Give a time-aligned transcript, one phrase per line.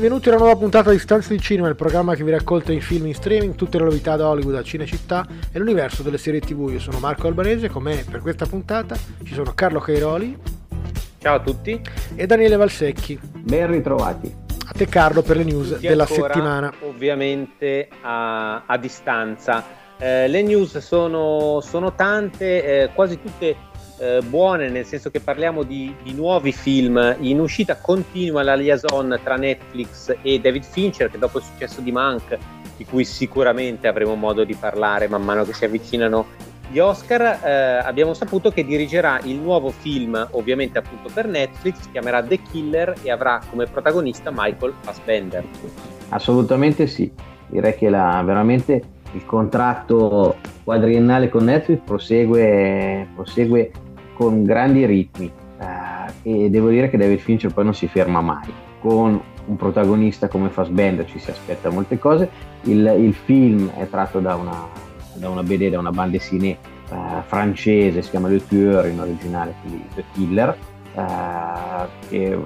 [0.00, 2.80] Benvenuti a una nuova puntata di Stanze di Cinema, il programma che vi raccolta i
[2.80, 6.70] film in streaming, tutte le novità da Hollywood a Cinecittà e l'universo delle serie tv.
[6.70, 10.38] Io sono Marco Albanese, con me per questa puntata ci sono Carlo Cairoli.
[11.18, 11.78] Ciao a tutti.
[12.14, 13.20] E Daniele Valsecchi.
[13.20, 14.34] Ben ritrovati.
[14.68, 16.72] A te Carlo per le news tutti della ancora, settimana.
[16.80, 19.62] Ovviamente a, a distanza.
[19.98, 23.54] Eh, le news sono, sono tante, eh, quasi tutte
[24.00, 27.16] eh, buone, nel senso che parliamo di, di, nuovi film.
[27.20, 31.92] In uscita continua la liaison tra Netflix e David Fincher, che dopo il successo di
[31.92, 32.38] Mank,
[32.78, 37.50] di cui sicuramente avremo modo di parlare man mano che si avvicinano gli Oscar, eh,
[37.84, 42.94] abbiamo saputo che dirigerà il nuovo film, ovviamente appunto per Netflix, si chiamerà The Killer
[43.02, 45.44] e avrà come protagonista Michael Fassbender.
[46.10, 47.12] Assolutamente sì,
[47.48, 53.72] direi che la, veramente il contratto quadriennale con Netflix prosegue, prosegue
[54.20, 58.52] con grandi ritmi eh, e devo dire che David Fincher poi non si ferma mai.
[58.78, 62.28] Con un protagonista come Fassbender ci si aspetta molte cose.
[62.64, 64.66] Il, il film è tratto da una,
[65.14, 66.58] da una BD, da una bande dessinée
[66.90, 70.54] eh, francese, si chiama Le Tueur in originale, quindi The Killer,
[70.96, 72.38] eh, che,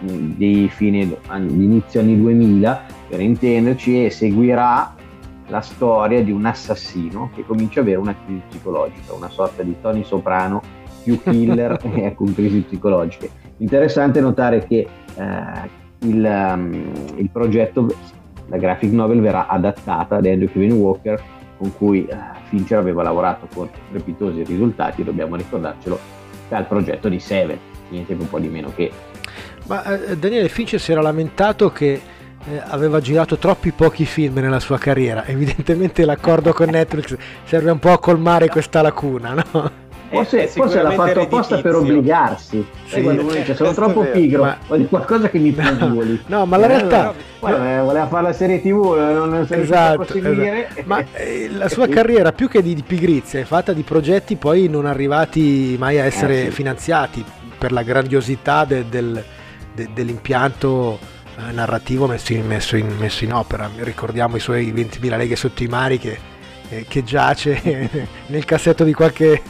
[0.00, 4.96] di fine inizio anni 2000 per intenderci e seguirà
[5.46, 9.74] la storia di un assassino che comincia ad avere una crisi psicologica, una sorta di
[9.80, 13.30] Tony Soprano più killer e con crisi psicologiche.
[13.58, 17.86] Interessante notare che eh, il, um, il, progetto,
[18.46, 21.22] la graphic novel verrà adattata da Andrew Kevin Walker
[21.58, 22.16] con cui uh,
[22.48, 25.98] Fincher aveva lavorato con strepitosi risultati, dobbiamo ricordarcelo,
[26.48, 27.58] dal progetto di Seven,
[27.88, 28.90] niente un po' di meno che.
[29.68, 32.00] Ma eh, Daniele Fincher si era lamentato che
[32.44, 37.78] eh, aveva girato troppi pochi film nella sua carriera, evidentemente l'accordo con Netflix serve un
[37.78, 39.81] po' a colmare questa lacuna, no?
[40.12, 42.64] Forse, forse l'ha fatto apposta per obbligarsi.
[42.84, 44.58] Sì, quando uno dice sono troppo pigro, ma...
[44.66, 46.22] voglio qualcosa che mi pigoli.
[46.26, 47.14] No, ma la realtà.
[47.40, 50.82] Allora, no, voleva fare la serie TV, non, non esatto, esatto.
[50.84, 54.68] Ma eh, la sua carriera, più che di, di, pigrizia, è fatta di progetti poi
[54.68, 56.50] non arrivati mai a essere eh, sì.
[56.50, 57.24] finanziati
[57.58, 59.22] per la grandiosità de, del,
[59.74, 60.98] de, dell'impianto
[61.36, 63.70] eh, narrativo messo in, messo, in, messo in opera.
[63.78, 66.18] Ricordiamo i suoi 20.000 leghe sotto i mari che
[66.72, 69.42] eh, che giace nel cassetto di qualche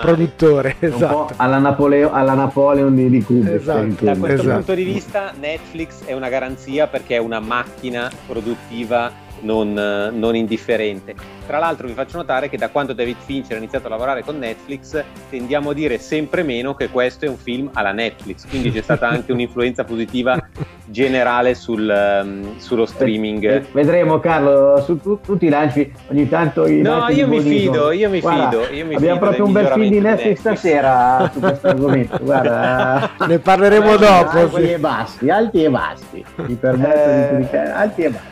[0.00, 0.76] produttore.
[0.78, 1.34] Esatto.
[1.36, 3.60] alla, Napoleo, alla, Napoleon di, di Kubrick.
[3.60, 4.04] Esatto.
[4.04, 4.56] Da questo esatto.
[4.56, 11.14] punto di vista Netflix è una garanzia perché è una macchina produttiva non, non, indifferente.
[11.46, 14.38] Tra l'altro vi faccio notare che da quando David Fincher ha iniziato a lavorare con
[14.38, 18.82] Netflix tendiamo a dire sempre meno che questo è un film alla Netflix, quindi c'è
[18.82, 20.40] stata anche un'influenza positiva
[20.86, 21.88] generale sul,
[22.22, 23.70] um, sullo streaming.
[23.72, 26.66] Vedremo Carlo, su tu, tutti i lanci ogni tanto...
[26.66, 28.74] I no, io mi fido, io mi Guarda, fido.
[28.74, 32.18] Io mi abbiamo fido proprio un bel film di Netflix, stasera su questo argomento.
[32.22, 34.38] Guarda, ne parleremo dopo.
[34.38, 34.70] Alti sì.
[34.70, 36.24] e bassi, alti e bassi.
[36.36, 37.28] Mi permetto eh...
[37.30, 38.31] di giudicare, alti e bassi.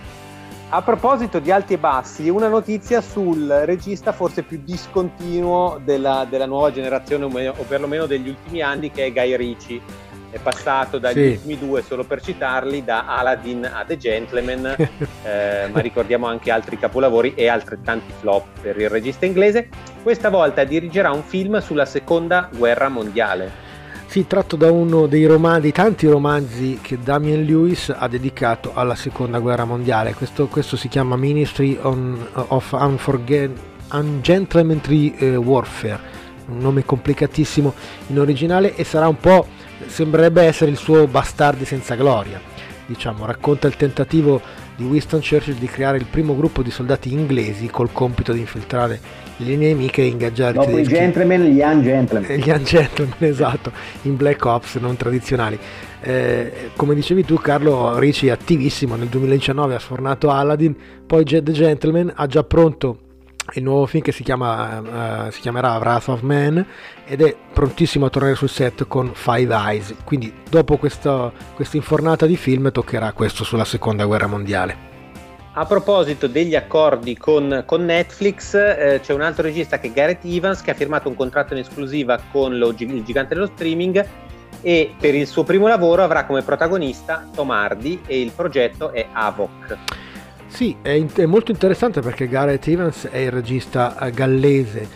[0.73, 6.47] A proposito di alti e bassi, una notizia sul regista forse più discontinuo della, della
[6.47, 9.83] nuova generazione, o perlomeno degli ultimi anni, che è Guy Ricci.
[10.31, 11.31] È passato dagli sì.
[11.33, 14.77] ultimi due, solo per citarli, da Aladdin a The Gentleman,
[15.25, 19.69] eh, ma ricordiamo anche altri capolavori e altrettanti flop per il regista inglese.
[20.05, 23.70] Questa volta dirigerà un film sulla seconda guerra mondiale.
[24.11, 29.39] Sì, tratto da uno dei romanzi, tanti romanzi che Damien Lewis ha dedicato alla seconda
[29.39, 30.15] guerra mondiale.
[30.15, 33.53] Questo, questo si chiama Ministry on, of Unforget,
[33.93, 36.01] Ungentlemanly uh, Warfare,
[36.47, 37.73] un nome complicatissimo
[38.09, 39.47] in originale e sarà un po',
[39.87, 42.41] sembrerebbe essere il suo bastardi senza gloria.
[42.87, 44.43] Diciamo, racconta il tentativo
[44.81, 48.99] di Winston Churchill di creare il primo gruppo di soldati inglesi col compito di infiltrare
[49.37, 52.37] le nemiche e ingaggiare Dopo i gentleman, gli young gentleman.
[52.39, 53.73] Gli young gentleman, esatto,
[54.03, 55.59] in Black Ops non tradizionali.
[56.01, 60.75] Eh, come dicevi tu Carlo Ricci è attivissimo, nel 2019 ha sfornato Aladdin,
[61.07, 63.10] poi The Gentleman ha già pronto
[63.55, 66.65] il nuovo film che si, chiama, uh, si chiamerà Wrath of Man
[67.05, 69.95] ed è prontissimo a tornare sul set con Five Eyes.
[70.05, 74.89] Quindi dopo questa, questa infornata di film toccherà questo sulla seconda guerra mondiale.
[75.55, 80.25] A proposito degli accordi con, con Netflix, eh, c'è un altro regista che è Gareth
[80.25, 84.07] Evans che ha firmato un contratto in esclusiva con lo, il gigante dello streaming
[84.63, 89.09] e per il suo primo lavoro avrà come protagonista Tom Hardy e il progetto è
[89.13, 89.79] Avoc.
[90.51, 94.87] Sì, è, è molto interessante perché Gareth Evans è il regista eh, gallese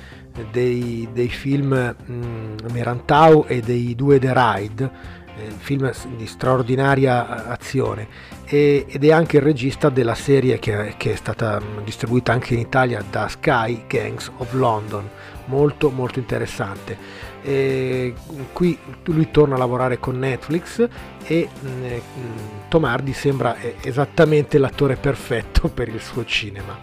[0.50, 4.90] dei, dei film mh, mm, Merantau e dei due The Ride,
[5.36, 8.06] eh, film di straordinaria azione
[8.44, 12.54] e, ed è anche il regista della serie che, che, è stata mm, distribuita anche
[12.54, 15.08] in Italia da Sky, Gangs of London,
[15.46, 17.22] molto molto interessante.
[17.42, 18.14] E
[18.52, 20.88] qui lui torna a lavorare con Netflix
[21.25, 26.78] e mh, mm, Tom Hardy sembra esattamente l'attore perfetto per il suo cinema.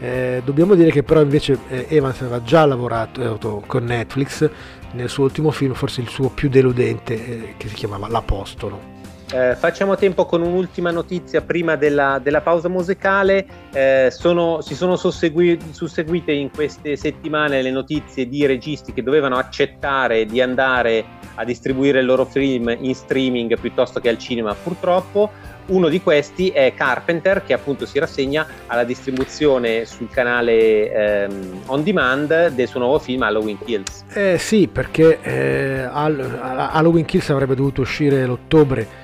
[0.00, 4.50] Eh, dobbiamo dire che però invece eh, Evans aveva già lavorato eh, con Netflix
[4.94, 8.93] nel suo ultimo film, forse il suo più deludente, eh, che si chiamava L'Apostolo.
[9.34, 13.44] Eh, facciamo tempo con un'ultima notizia prima della, della pausa musicale.
[13.72, 19.36] Eh, sono, si sono sussegui, susseguite in queste settimane le notizie di registi che dovevano
[19.36, 21.04] accettare di andare
[21.34, 25.28] a distribuire il loro film in streaming piuttosto che al cinema, purtroppo.
[25.66, 31.82] Uno di questi è Carpenter che appunto si rassegna alla distribuzione sul canale ehm, on
[31.82, 34.04] demand del suo nuovo film Halloween Kills.
[34.12, 39.02] Eh sì, perché eh, Halloween Kills avrebbe dovuto uscire l'ottobre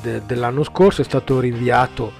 [0.00, 2.12] de- dell'anno scorso, è stato rinviato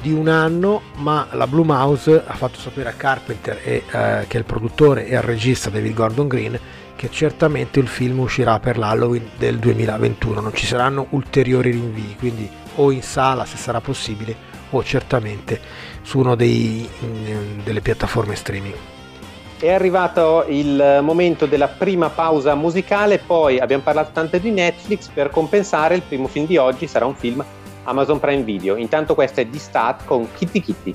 [0.00, 4.36] di un anno, ma la Blue Mouse ha fatto sapere a Carpenter, e, eh, che
[4.36, 6.58] è il produttore e al regista David Gordon Green,
[6.96, 12.48] che certamente il film uscirà per l'Halloween del 2021, non ci saranno ulteriori rinvii, quindi
[12.76, 15.60] o in sala se sarà possibile o certamente
[16.02, 18.91] su una delle piattaforme streaming.
[19.62, 25.30] È arrivato il momento della prima pausa musicale, poi abbiamo parlato tanto di Netflix, per
[25.30, 27.44] compensare il primo film di oggi sarà un film
[27.84, 28.74] Amazon Prime Video.
[28.74, 30.94] Intanto questo è di Stat con Kitty Kitty.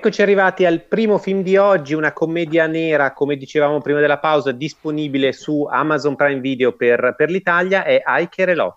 [0.00, 4.50] Eccoci arrivati al primo film di oggi, una commedia nera, come dicevamo prima della pausa,
[4.50, 8.76] disponibile su Amazon Prime Video per, per l'Italia, è Ike Relot.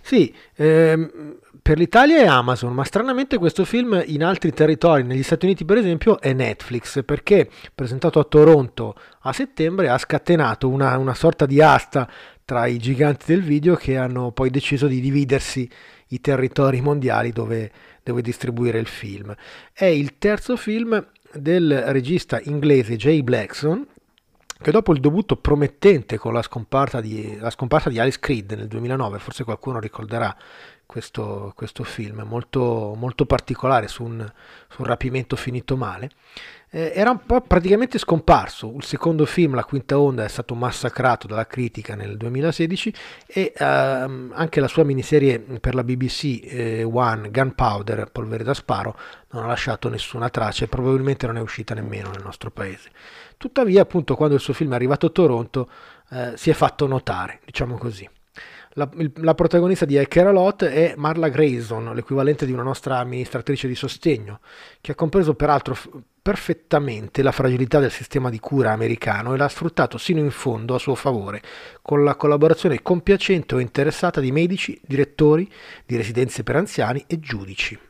[0.00, 5.44] Sì, ehm, per l'Italia è Amazon, ma stranamente questo film in altri territori, negli Stati
[5.44, 11.14] Uniti per esempio, è Netflix, perché presentato a Toronto a settembre ha scatenato una, una
[11.14, 12.10] sorta di asta
[12.44, 15.70] tra i giganti del video che hanno poi deciso di dividersi
[16.08, 17.70] i territori mondiali dove,
[18.08, 19.34] dove distribuire il film.
[19.72, 23.86] È il terzo film del regista inglese Jay Blackson,
[24.60, 28.66] che dopo il debutto promettente con la scomparsa di, la scomparsa di Alice Creed nel
[28.66, 30.34] 2009, forse qualcuno ricorderà
[30.88, 34.26] questo, questo film molto, molto particolare su un,
[34.70, 36.08] su un rapimento finito male,
[36.70, 38.72] eh, era un po' praticamente scomparso.
[38.74, 42.94] Il secondo film, La quinta onda, è stato massacrato dalla critica nel 2016
[43.26, 48.96] e ehm, anche la sua miniserie per la BBC eh, One, Gunpowder, Polvere da Sparo,
[49.32, 52.88] non ha lasciato nessuna traccia e probabilmente non è uscita nemmeno nel nostro paese.
[53.36, 55.68] Tuttavia, appunto, quando il suo film è arrivato a Toronto,
[56.12, 58.08] eh, si è fatto notare, diciamo così.
[58.78, 62.62] La, il, la, protagonista di I Care A Lot è Marla Grayson, l'equivalente di una
[62.62, 64.38] nostra amministratrice di sostegno,
[64.80, 65.90] che ha compreso peraltro f-
[66.22, 70.78] perfettamente la fragilità del sistema di cura americano e l'ha sfruttato sino in fondo a
[70.78, 71.42] suo favore,
[71.82, 75.50] con la collaborazione compiacente o interessata di medici, direttori
[75.84, 77.87] di residenze per anziani e giudici.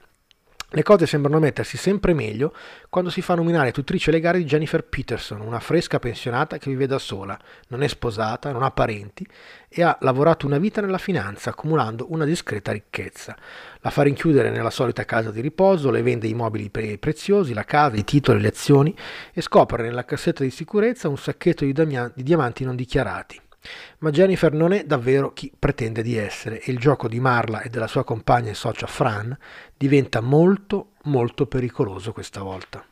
[0.70, 2.54] Le cose sembrano mettersi sempre meglio
[2.90, 6.98] quando si fa nominare tutrice legale di Jennifer Peterson, una fresca pensionata che vive da
[6.98, 9.26] sola, non è sposata, non ha parenti
[9.66, 13.34] e ha lavorato una vita nella finanza accumulando una discreta ricchezza.
[13.80, 17.64] La fa rinchiudere nella solita casa di riposo, le vende i mobili pre- preziosi, la
[17.64, 18.94] casa, i titoli, le azioni
[19.32, 23.40] e scopre nella cassetta di sicurezza un sacchetto di, damia- di diamanti non dichiarati.
[23.98, 27.68] Ma Jennifer non è davvero chi pretende di essere e il gioco di Marla e
[27.68, 29.36] della sua compagna e socia Fran
[29.76, 32.84] diventa molto molto pericoloso questa volta.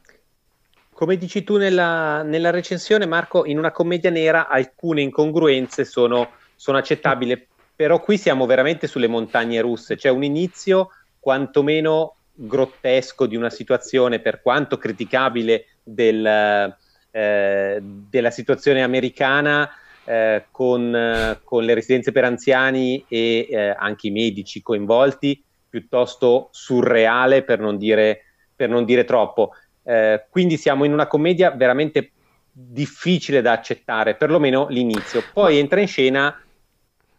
[0.92, 6.78] Come dici tu nella, nella recensione, Marco, in una commedia nera alcune incongruenze sono, sono
[6.78, 10.90] accettabili, però qui siamo veramente sulle montagne russe, c'è un inizio
[11.21, 16.75] quantomeno grottesco di una situazione, per quanto criticabile del,
[17.11, 19.71] eh, della situazione americana,
[20.06, 26.48] eh, con, eh, con, le residenze per anziani e eh, anche i medici coinvolti, piuttosto
[26.52, 28.22] surreale per non dire,
[28.54, 29.50] per non dire troppo.
[29.82, 32.12] Eh, quindi siamo in una commedia veramente
[32.50, 35.22] difficile da accettare, perlomeno l'inizio.
[35.32, 36.40] Poi entra in scena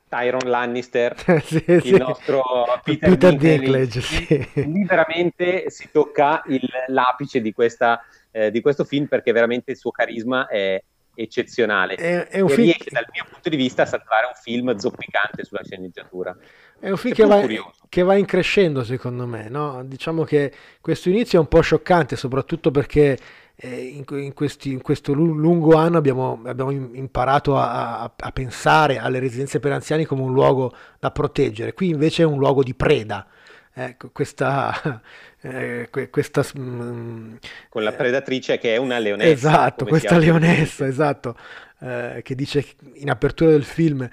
[0.07, 1.97] Tyron Lannister, sì, il sì.
[1.97, 2.41] nostro
[2.83, 4.01] Peter, Peter Dinklage.
[4.01, 4.49] Sì.
[4.53, 8.01] Lì veramente si tocca il, l'apice di, questa,
[8.31, 10.81] eh, di, questo film perché veramente il suo carisma è,
[11.17, 12.65] eccezionale è, è un film...
[12.67, 16.37] riesce dal mio punto di vista a salvare un film zoppicante sulla sceneggiatura.
[16.79, 17.43] È un film che va,
[17.89, 19.83] che va, in crescendo secondo me, no?
[19.83, 23.17] diciamo che questo inizio è un po' scioccante soprattutto perché
[23.55, 28.99] eh, in, in, questi, in, questo lungo anno abbiamo, abbiamo imparato a, a, a, pensare
[28.99, 32.75] alle residenze per anziani come un luogo da proteggere, qui invece è un luogo di
[32.75, 33.25] preda.
[33.73, 35.01] Ecco, questa,
[35.41, 37.35] eh, questa mm,
[37.69, 39.29] con la predatrice che è una leonessa.
[39.29, 41.37] Esatto, questa leonessa, esatto,
[41.79, 42.65] eh, che dice
[42.95, 44.07] in apertura del film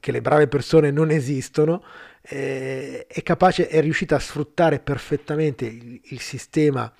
[0.00, 1.82] che le brave persone non esistono,
[2.22, 6.92] eh, è capace, è riuscita a sfruttare perfettamente il, il sistema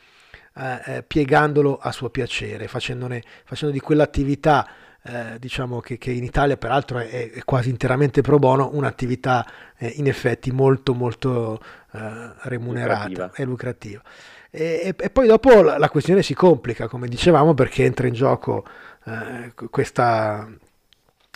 [0.56, 4.68] eh, eh, piegandolo a suo piacere, facendone, facendo di quell'attività
[5.04, 9.47] eh, diciamo che, che, in Italia peraltro è, è, quasi interamente pro bono, un'attività
[9.78, 11.61] eh, in effetti molto molto
[11.92, 13.33] eh, remunerata lucrativa.
[13.35, 14.02] e lucrativa.
[14.50, 18.64] E, e, poi dopo la, la, questione si complica, come dicevamo, perché entra in gioco
[19.04, 20.49] eh, questa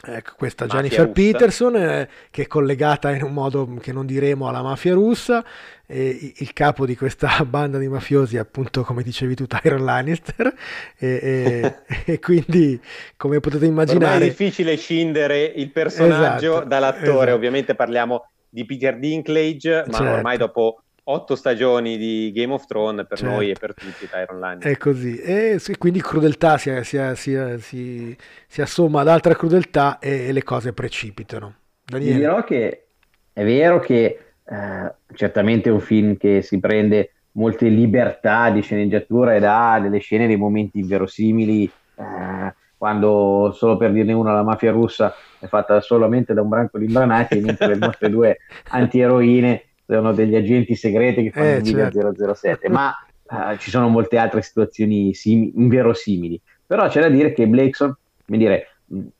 [0.05, 1.13] Ecco, questa Jennifer russa.
[1.13, 5.45] Peterson eh, che è collegata in un modo che non diremo alla mafia russa
[5.87, 10.53] il capo di questa banda di mafiosi è appunto come dicevi tu Tyron Lannister
[10.99, 11.77] e, e,
[12.15, 12.81] e quindi
[13.17, 17.35] come potete immaginare Ormai è difficile scindere il personaggio esatto, dall'attore esatto.
[17.35, 20.13] ovviamente parliamo di Peter Dinklage ma certo.
[20.13, 23.35] ormai dopo otto stagioni di Game of Thrones per certo.
[23.35, 24.73] noi e per tutti Tyron Lannister.
[24.73, 28.17] È così, e quindi crudeltà si, si, si,
[28.47, 31.55] si, assomma ad altra crudeltà e, e le cose precipitano.
[31.85, 32.19] Daniele.
[32.19, 32.85] dirò che
[33.33, 39.35] è vero che eh, certamente è un film che si prende molte libertà di sceneggiatura
[39.35, 41.65] ed ha delle scene, dei momenti inverosimili,
[41.97, 46.79] eh, quando solo per dirne una la mafia russa è fatta solamente da un branco
[46.79, 52.35] di imbranati, mentre le nostre due antieroine sono degli agenti segreti che fanno eh, certo.
[52.35, 52.95] 007, ma
[53.25, 56.41] uh, ci sono molte altre situazioni sim- inverosimili.
[56.65, 57.95] Però c'è da dire che Blakeson,
[58.25, 58.69] come dire,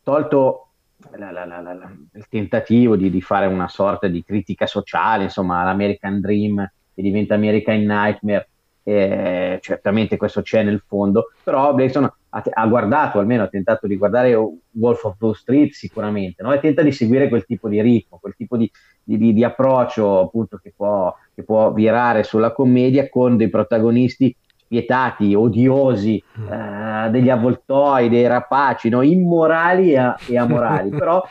[0.03, 0.69] tolto
[1.17, 6.21] la, la, la, il tentativo di, di, fare una sorta di critica sociale, insomma, l'American
[6.21, 8.49] Dream che diventa American Nightmare,
[8.85, 13.97] eh, certamente questo c'è nel fondo, però Blakeson ha, ha, guardato, almeno ha tentato di
[13.97, 16.53] guardare Wolf of Wall Street sicuramente, no?
[16.53, 18.71] e tenta di seguire quel tipo di ritmo, quel tipo di,
[19.03, 25.35] di, di approccio appunto che può, che può virare sulla commedia con dei protagonisti spietati,
[25.35, 26.53] odiosi, mm.
[26.53, 29.03] eh, degli avvoltoi, dei rapaci, no?
[29.03, 31.23] immorali e, e amorali, però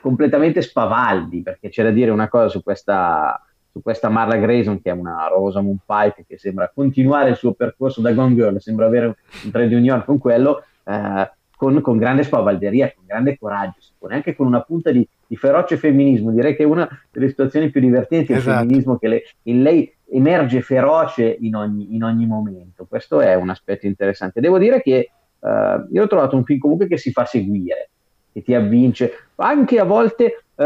[0.00, 3.38] completamente spavaldi, perché c'è da dire una cosa su questa,
[3.76, 8.00] su questa Marla Grayson, che è una Rosamund Pike che sembra continuare il suo percorso
[8.00, 12.94] da Gone Girl, sembra avere un trade union con quello, eh, con, con, grande spavalderia,
[12.94, 16.30] con grande coraggio, si pone anche con una punta di, di, feroce femminismo.
[16.30, 18.62] Direi che è una delle situazioni più divertenti è esatto.
[18.62, 22.86] il femminismo che le, in lei emerge feroce in ogni, in ogni, momento.
[22.88, 24.40] Questo è un aspetto interessante.
[24.40, 25.48] Devo dire che uh,
[25.92, 27.90] io ho trovato un film comunque che si fa seguire,
[28.32, 30.64] che ti avvince, anche a volte uh,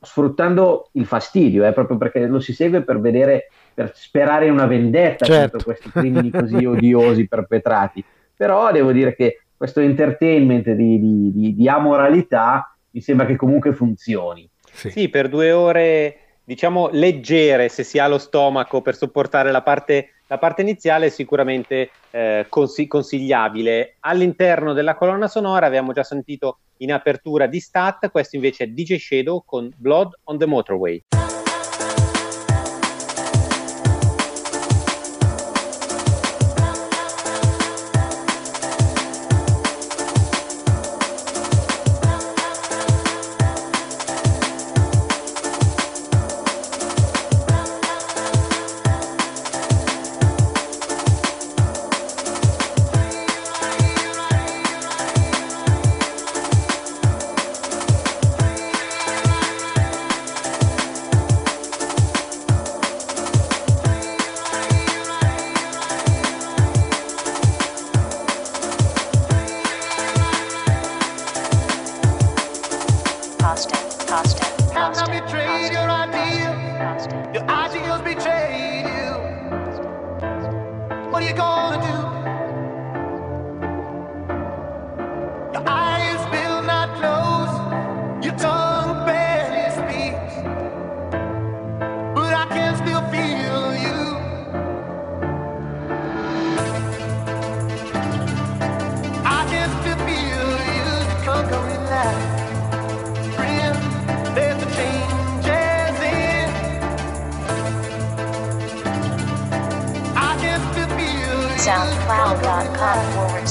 [0.00, 4.66] sfruttando il fastidio, eh, proprio perché lo si segue per vedere, per sperare in una
[4.66, 5.50] vendetta certo.
[5.50, 8.02] contro questi crimini così odiosi perpetrati.
[8.34, 13.72] Però devo dire che questo entertainment di, di, di, di amoralità mi sembra che comunque
[13.72, 14.48] funzioni.
[14.72, 14.90] Sì.
[14.90, 20.10] sì, per due ore diciamo leggere se si ha lo stomaco per sopportare la parte,
[20.30, 23.96] la parte iniziale è sicuramente eh, consi- consigliabile.
[24.00, 28.96] All'interno della colonna sonora abbiamo già sentito in apertura di Stat, questo invece è DJ
[28.96, 31.02] Shadow con Blood on the Motorway.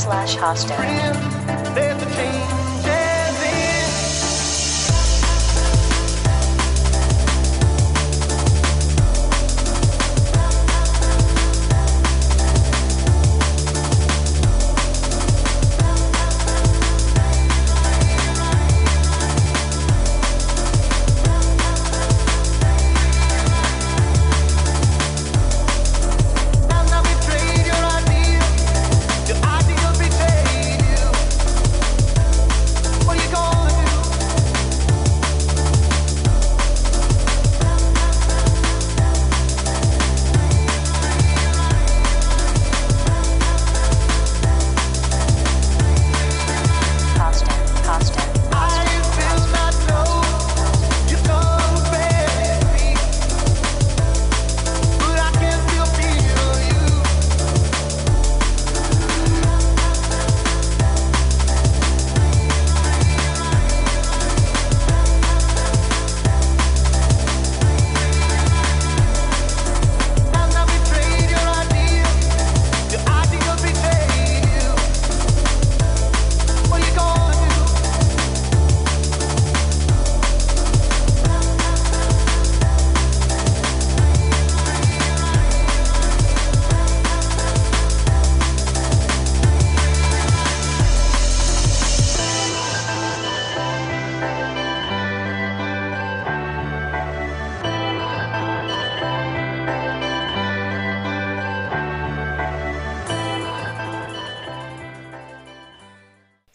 [0.09, 1.58] Slash hostel.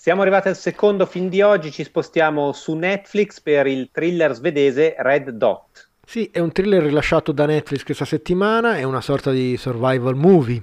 [0.04, 4.94] Siamo arrivati al secondo film di oggi, ci spostiamo su Netflix per il thriller svedese
[4.98, 5.92] Red Dot.
[6.04, 10.60] Sì, è un thriller rilasciato da Netflix questa settimana, è una sorta di survival movie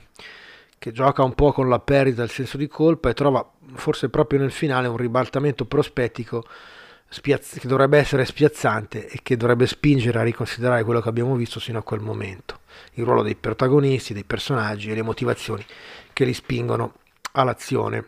[0.78, 4.38] che gioca un po' con la perdita del senso di colpa e trova forse proprio
[4.38, 6.46] nel finale un ribaltamento prospettico
[7.10, 11.60] spiazz- che dovrebbe essere spiazzante e che dovrebbe spingere a riconsiderare quello che abbiamo visto
[11.60, 12.60] sino a quel momento,
[12.94, 15.66] il ruolo dei protagonisti, dei personaggi e le motivazioni
[16.14, 16.94] che li spingono
[17.32, 18.06] all'azione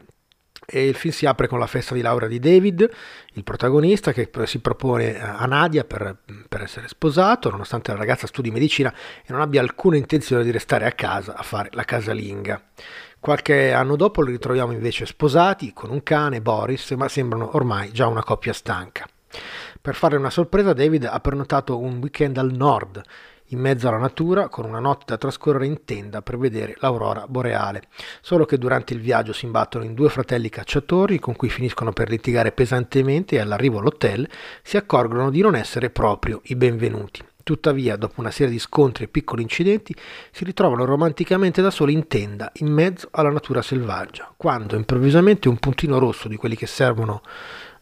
[0.74, 2.90] e il film si apre con la festa di laurea di David,
[3.34, 6.18] il protagonista che si propone a Nadia per,
[6.50, 8.92] per, essere sposato, nonostante la ragazza studi medicina
[9.24, 12.60] e non abbia alcuna intenzione di restare a casa a fare la casalinga.
[13.20, 18.08] Qualche anno dopo li ritroviamo invece sposati, con un cane, Boris, ma sembrano ormai già
[18.08, 19.08] una coppia stanca.
[19.80, 23.02] Per fare una sorpresa David ha prenotato un weekend al nord,
[23.54, 27.84] in mezzo alla natura, con una notte da trascorrere in tenda per vedere l'aurora boreale.
[28.22, 32.10] Solo che durante il viaggio si imbattono in due fratelli cacciatori con cui finiscono per
[32.10, 34.28] litigare pesantemente e all'arrivo all'hotel
[34.62, 37.24] si accorgono di non essere proprio i benvenuti.
[37.44, 39.94] Tuttavia, dopo una serie di scontri e piccoli incidenti,
[40.32, 45.58] si ritrovano romanticamente da soli in tenda, in mezzo alla natura selvaggia, quando improvvisamente un
[45.58, 47.22] puntino rosso di quelli che servono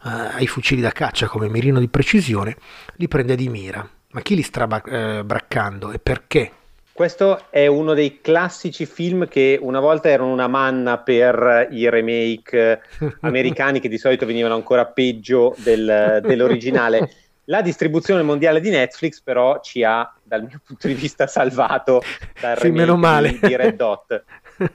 [0.04, 2.58] eh, ai fucili da caccia come mirino di precisione
[2.96, 3.88] li prende di mira.
[4.12, 6.52] Ma chi li sta eh, braccando e perché?
[6.93, 12.82] Questo è uno dei classici film che una volta erano una manna per i remake
[13.21, 17.10] americani che di solito venivano ancora peggio del, dell'originale.
[17.45, 22.02] La distribuzione mondiale di Netflix però ci ha, dal mio punto di vista, salvato
[22.39, 23.32] dal sì, meno male.
[23.32, 24.24] Di, di Red Dot.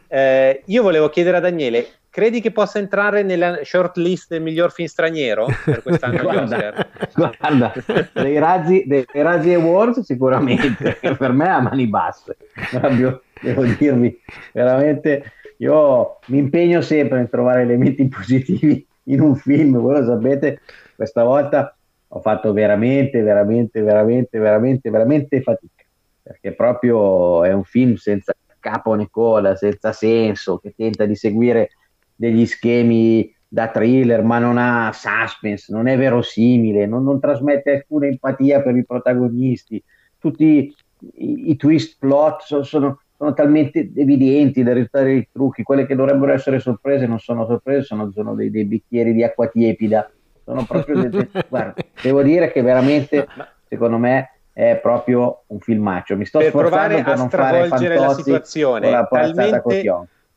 [0.09, 1.87] Eh, io volevo chiedere a Daniele,
[2.17, 6.83] credi che possa entrare nella short list del miglior film straniero per quest'anno guarda,
[7.15, 7.73] guarda
[8.15, 12.39] dei razzi, dei razzi Awards sicuramente, per me a mani basse.
[12.71, 14.19] Devo, devo dirvi,
[14.55, 20.61] veramente, io mi impegno sempre a trovare elementi positivi in un film, voi lo sapete,
[20.95, 21.77] questa volta
[22.09, 25.85] ho fatto veramente, veramente, veramente, veramente, veramente fatica,
[26.23, 31.73] perché proprio è un film senza capo né coda, senza senso, che tenta di seguire
[32.17, 38.07] degli schemi da thriller, ma non ha suspense, non è verosimile, non, non trasmette alcuna
[38.07, 39.83] empatia per i protagonisti,
[40.19, 40.75] tutti
[41.15, 45.95] i, i twist plot sono, sono, sono, talmente evidenti da risultare i trucchi, quelle che
[45.95, 50.11] dovrebbero essere sorprese non sono sorprese, sono, sono dei, dei bicchieri di acqua tiepida.
[50.45, 53.27] Sono proprio de- de- guarda, devo dire che veramente
[53.69, 56.17] secondo me è proprio un filmaccio.
[56.17, 59.83] Mi sto per sforzando per non fare la situazione la talmente,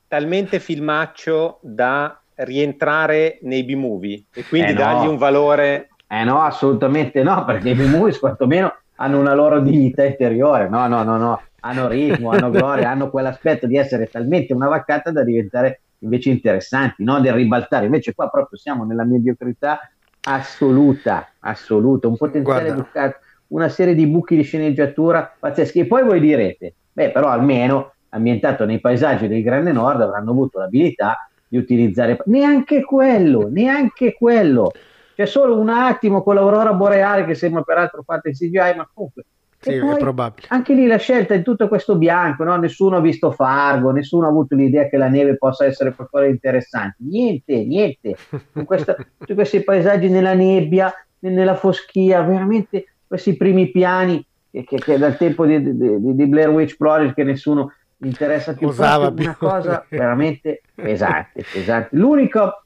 [0.10, 4.80] talmente filmaccio da rientrare nei B-movie e quindi eh no.
[4.80, 10.04] dargli un valore eh no assolutamente no perché i B-movie quantomeno hanno una loro dignità
[10.04, 14.68] interiore no no no no hanno ritmo hanno gloria hanno quell'aspetto di essere talmente una
[14.68, 17.86] vaccata da diventare invece interessanti, non del ribaltare.
[17.86, 19.90] Invece qua proprio siamo nella mediocrità
[20.22, 25.80] assoluta, assoluta, un potenziale bucato, una serie di buchi di sceneggiatura pazzeschi.
[25.80, 30.60] E poi voi direte, beh, però almeno ambientato nei paesaggi del Grande Nord avranno avuto
[30.60, 34.72] l'abilità di utilizzare neanche quello, neanche quello.
[35.16, 39.26] C'è solo un attimo con l'aurora boreale che sembra peraltro fatta in CGI, ma comunque
[39.62, 40.48] sì, è probabile.
[40.50, 42.56] Anche lì la scelta in tutto questo bianco, no?
[42.56, 46.32] nessuno ha visto Fargo, nessuno ha avuto l'idea che la neve possa essere qualcosa di
[46.32, 46.96] interessante.
[47.00, 48.16] Niente, niente.
[48.54, 54.78] Con questa, tutti questi paesaggi nella nebbia, nella foschia, veramente questi primi piani che, che,
[54.78, 58.68] che dal tempo di, di, di, Blair Witch Project che nessuno interessa più.
[58.68, 61.96] Usava una cosa veramente pesante, pesante.
[61.96, 62.64] L'unico,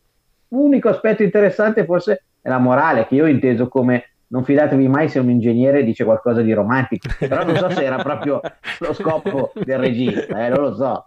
[0.50, 5.10] l'unico aspetto interessante forse è la morale, che io ho inteso come non fidatevi mai
[5.10, 8.42] se un ingegnere dice qualcosa di romantico, però non so se era proprio
[8.80, 11.04] lo scopo del regista, eh, non lo so.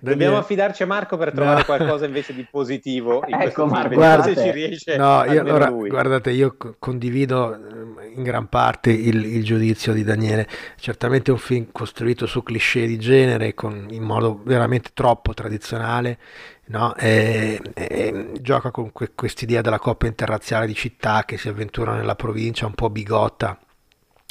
[0.00, 1.64] Dobbiamo affidarci a Marco per trovare no.
[1.64, 3.24] qualcosa invece di positivo.
[3.26, 8.48] In ecco Marco, guardate, ci riesce no, io, allora, guardate, io condivido eh, in gran
[8.48, 10.46] parte il, il, giudizio di Daniele.
[10.76, 16.18] Certamente è un film costruito su cliché di genere con, in modo veramente troppo tradizionale
[16.66, 16.94] no?
[16.96, 22.14] e, e, gioca con que- quest'idea della coppia interrazziale di città che si avventura nella
[22.14, 23.58] provincia un po' bigotta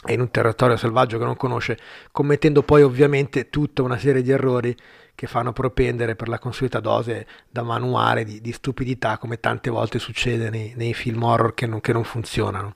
[0.07, 1.77] in un territorio selvaggio che non conosce,
[2.11, 4.75] commettendo poi ovviamente tutta una serie di errori
[5.15, 9.99] che fanno propendere per la consueta dose da manuale di, di stupidità come tante volte
[9.99, 12.73] succede nei, nei film horror che non, che non funzionano.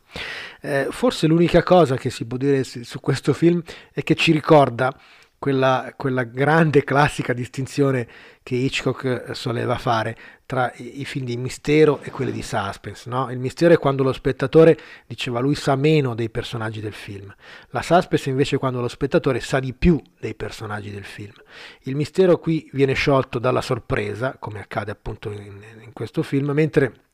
[0.62, 3.62] Eh, forse l'unica cosa che si può dire su, su questo film
[3.92, 4.96] è che ci ricorda
[5.40, 8.08] quella, quella, grande classica distinzione
[8.42, 13.10] che Hitchcock eh, soleva fare tra i, i, film di mistero e quelli di suspense.
[13.10, 13.30] No?
[13.32, 17.34] Il mistero è quando lo spettatore, diceva lui, sa meno dei personaggi del film.
[17.70, 21.34] La suspense invece è quando lo spettatore sa di più dei personaggi del film.
[21.82, 27.06] Il mistero qui viene sciolto dalla sorpresa, come accade appunto in, in questo film, mentre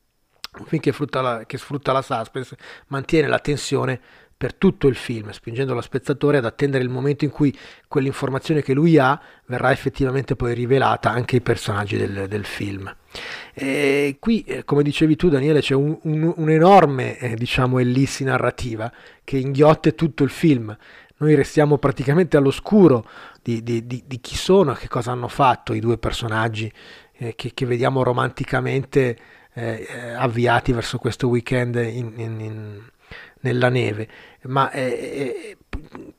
[0.60, 2.56] un film che, la, che sfrutta la suspense
[2.88, 4.00] mantiene la tensione
[4.44, 8.74] per tutto il film, spingendo lo spettatore ad attendere il momento in cui quell'informazione che
[8.74, 12.94] lui ha verrà effettivamente poi rivelata anche ai personaggi del, del film.
[13.54, 18.92] E qui, eh, come dicevi tu Daniele, c'è un, un, un'enorme eh, diciamo, ellissi narrativa
[19.24, 20.76] che inghiotte tutto il film.
[21.20, 23.08] Noi restiamo praticamente all'oscuro
[23.42, 26.70] di, di, di, di chi sono, che cosa hanno fatto i due personaggi
[27.14, 29.18] eh, che, che, vediamo romanticamente
[29.54, 32.82] eh, eh avviati verso questo weekend in, in, in,
[33.44, 34.08] nella neve,
[34.44, 35.58] ma eh,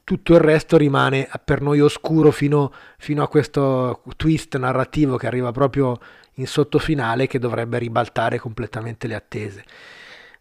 [0.04, 5.52] tutto il resto rimane per noi oscuro fino, fino a questo twist narrativo che arriva
[5.52, 5.98] proprio
[6.34, 9.64] in sottofinale che dovrebbe ribaltare completamente le attese.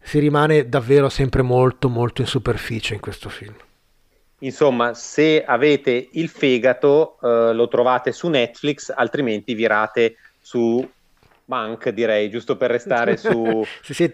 [0.00, 3.54] Si rimane davvero sempre molto molto in superficie in questo film.
[4.40, 10.86] Insomma, se avete il fegato eh, lo trovate su Netflix, altrimenti virate su
[11.46, 13.62] Monk, direi, giusto per restare su,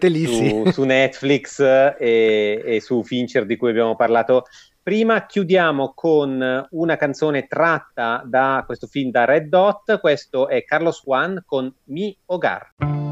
[0.01, 0.71] lì, su, sì.
[0.71, 4.45] su Netflix e, e su Fincher di cui abbiamo parlato
[4.83, 11.03] Prima chiudiamo con una canzone tratta da questo film da Red Dot, questo è Carlos
[11.03, 13.10] Juan con Mi Hogar.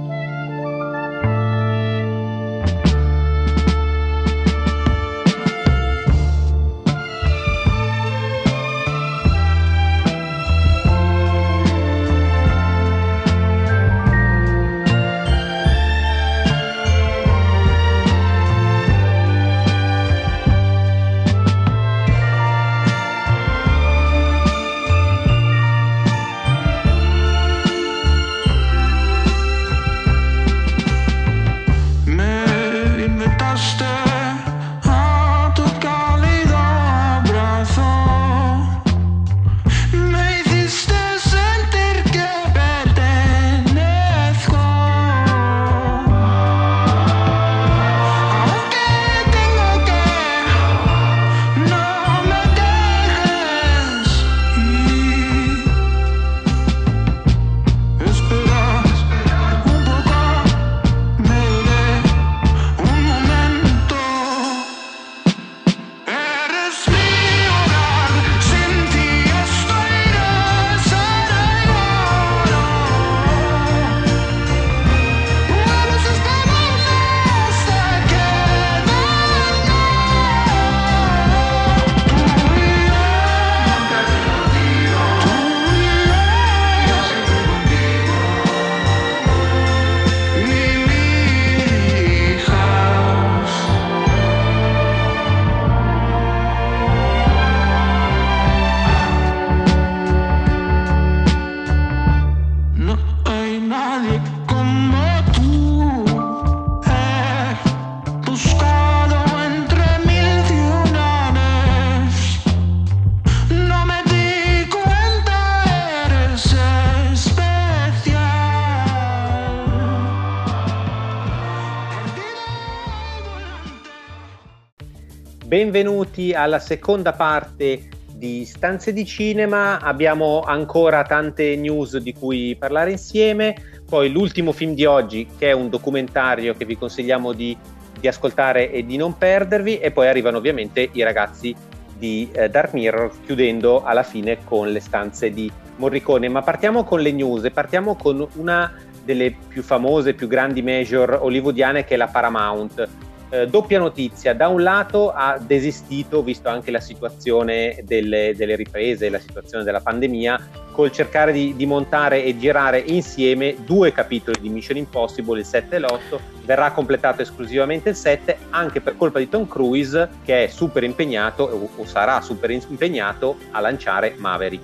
[125.50, 129.80] Benvenuti alla seconda parte di Stanze di Cinema.
[129.80, 133.56] Abbiamo ancora tante news di cui parlare insieme.
[133.84, 137.58] Poi l'ultimo film di oggi, che è un documentario che vi consigliamo di,
[138.00, 139.80] di ascoltare e di non perdervi.
[139.80, 141.56] E poi arrivano ovviamente i ragazzi
[141.98, 146.30] di eh, Dark Mirror, chiudendo alla fine con le stanze di Morricone.
[146.30, 148.72] Ma partiamo con le news e partiamo con una
[149.04, 154.48] delle più famose, più grandi major hollywoodiane che è la Paramount eh, doppia notizia, da
[154.48, 160.68] un lato ha desistito, visto anche la situazione delle, delle riprese, la situazione della pandemia,
[160.72, 165.76] col cercare di, di, montare e girare insieme due capitoli di Mission Impossible, il 7
[165.76, 170.48] e l'8, verrà completato esclusivamente il 7, anche per colpa di Tom Cruise che è
[170.48, 174.64] super impegnato o, o sarà super impegnato a lanciare Maverick.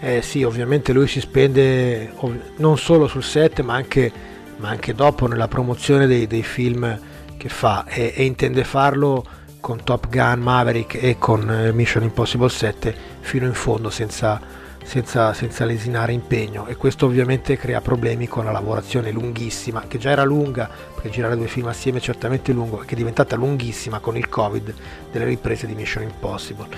[0.00, 4.10] Eh sì, ovviamente lui si spende ov- non solo sul 7 ma anche,
[4.56, 6.98] ma anche dopo nella promozione dei, dei film
[7.38, 9.24] che fa e, e intende farlo
[9.60, 14.40] con Top Gun Maverick e con eh, Mission Impossible 7 fino in fondo senza,
[14.82, 16.66] senza, senza, lesinare impegno.
[16.66, 21.36] E questo ovviamente crea problemi con la lavorazione lunghissima che già era lunga perché girare
[21.36, 24.74] due film assieme è certamente lungo e che è diventata lunghissima con il covid
[25.10, 26.68] delle riprese di Mission Impossible.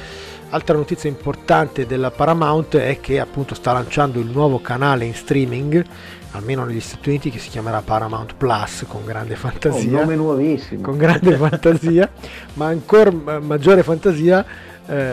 [0.52, 5.84] Altra notizia importante della Paramount è che appunto sta lanciando il nuovo canale in streaming
[6.32, 9.90] almeno negli Stati Uniti, che si chiamerà Paramount Plus con grande fantasia.
[9.90, 10.82] un nome nuovissimo.
[10.82, 12.10] Con grande fantasia,
[12.54, 14.44] ma ancora maggiore fantasia
[14.86, 15.12] eh,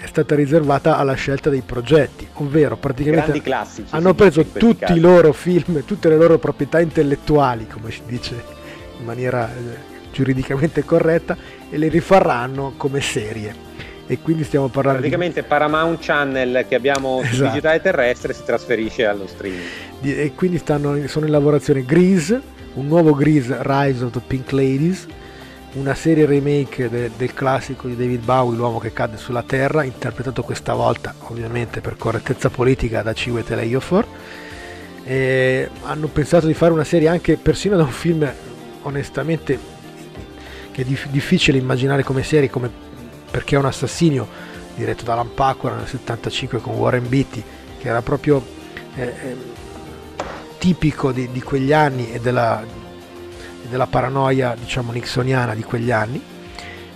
[0.00, 4.98] è stata riservata alla scelta dei progetti, ovvero praticamente classici, hanno preso tutti casi.
[4.98, 8.34] i loro film, tutte le loro proprietà intellettuali, come si dice
[8.98, 11.36] in maniera eh, giuridicamente corretta,
[11.70, 13.66] e le rifaranno come serie
[14.10, 15.46] e quindi stiamo parlando praticamente di...
[15.46, 17.34] Paramount Channel che abbiamo esatto.
[17.34, 19.60] sul digitale terrestre si trasferisce allo streaming
[20.00, 22.40] e quindi stanno, sono in lavorazione Grease
[22.74, 25.06] un nuovo Grease Rise of the Pink Ladies
[25.72, 30.42] una serie remake de, del classico di David Bowie L'uomo che cade sulla terra interpretato
[30.42, 34.06] questa volta ovviamente per correttezza politica da Ciwete Ejiofor.
[35.04, 38.30] E hanno pensato di fare una serie anche persino da un film
[38.82, 39.58] onestamente
[40.70, 42.70] che è dif- difficile immaginare come serie come
[43.30, 44.26] perché è un assassinio
[44.74, 47.42] diretto da Alan Paquora nel 75 con Warren Beatty
[47.78, 48.42] che era proprio
[48.94, 49.36] eh, eh,
[50.58, 52.64] tipico di, di, quegli anni e della,
[53.68, 56.20] della paranoia diciamo nixoniana di quegli anni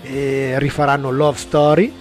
[0.03, 2.01] e rifaranno Love Story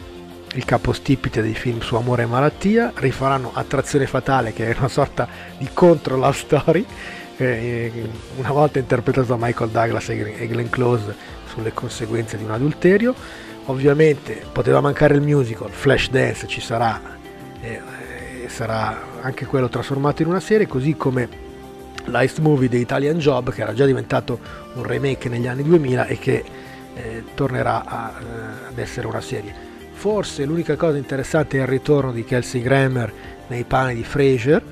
[0.53, 5.27] il capostipite dei film su amore e malattia rifaranno Attrazione fatale che è una sorta
[5.57, 6.85] di contro Love Story
[8.35, 11.15] una volta interpretato da Michael Douglas e Glenn Close
[11.47, 13.15] sulle conseguenze di un adulterio.
[13.65, 16.99] Ovviamente poteva mancare il musical Flashdance ci sarà
[17.61, 17.81] e
[18.47, 21.40] sarà anche quello trasformato in una serie così come
[22.05, 24.39] l'Ice Movie di Italian Job che era già diventato
[24.73, 26.43] un remake negli anni 2000 e che
[26.93, 29.69] eh, tornerà a, eh, ad essere una serie.
[29.93, 33.11] Forse l'unica cosa interessante è il ritorno di Kelsey Grammer
[33.47, 34.63] nei panni di Frasier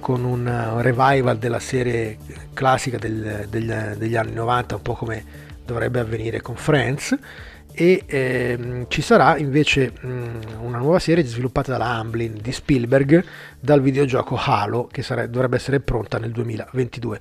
[0.00, 2.18] con un, un revival della serie
[2.52, 5.24] classica del, degli, degli anni 90, un po' come
[5.64, 7.16] dovrebbe avvenire con Friends
[7.74, 13.24] e ehm, ci sarà invece mh, una nuova serie sviluppata dalla Amblin di Spielberg
[13.58, 17.18] dal videogioco Halo che sare- dovrebbe essere pronta nel 2022.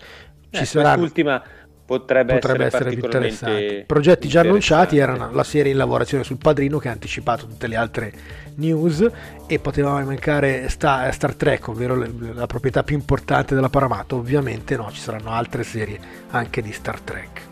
[0.52, 1.44] Ci eh, saranno, quest'ultima
[1.84, 3.84] potrebbe, potrebbe essere, essere, più interessante.
[3.88, 7.76] Progetti già annunciati erano la serie in lavorazione sul padrino che ha anticipato tutte le
[7.76, 8.14] altre
[8.56, 9.10] news
[9.48, 14.12] e poteva mancare Star, Star Trek, ovvero le, la proprietà più importante della Paramount.
[14.14, 17.52] Ovviamente no, ci saranno altre serie anche di Star Trek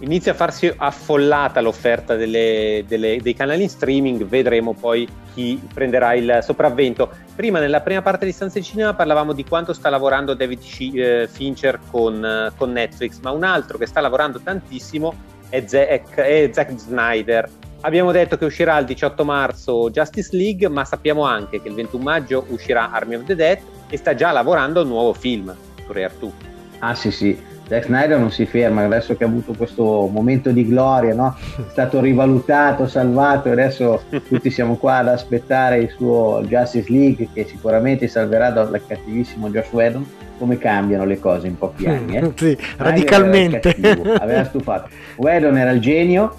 [0.00, 6.14] inizia a farsi affollata l'offerta delle, delle, dei canali in streaming, vedremo poi chi prenderà
[6.14, 7.10] il sopravvento.
[7.34, 10.60] Prima, nella prima parte di Stanza di Cinema, parlavamo di quanto sta lavorando David
[10.94, 15.14] eh, Fincher con, con, Netflix, ma un altro che sta lavorando tantissimo
[15.48, 17.48] è Zack, è Zack Snyder.
[17.82, 22.02] Abbiamo detto che uscirà il 18 marzo Justice League, ma sappiamo anche che il 21
[22.02, 25.54] maggio uscirà Army of the Dead e sta già lavorando a un nuovo film,
[25.86, 26.54] Corea 2.
[26.80, 30.66] Ah sì sì, Zack Snyder non si ferma, adesso che ha avuto questo momento di
[30.66, 31.36] gloria, no?
[31.56, 37.28] è stato rivalutato, salvato e adesso tutti siamo qua ad aspettare il suo Justice League
[37.32, 40.06] che sicuramente salverà dal cattivissimo Josh Whedon.
[40.38, 42.16] Come cambiano le cose in pochi anni?
[42.16, 42.32] Eh?
[42.36, 43.74] sì, radicalmente.
[44.20, 44.88] Aveva stufato.
[45.16, 46.34] Whedon era il genio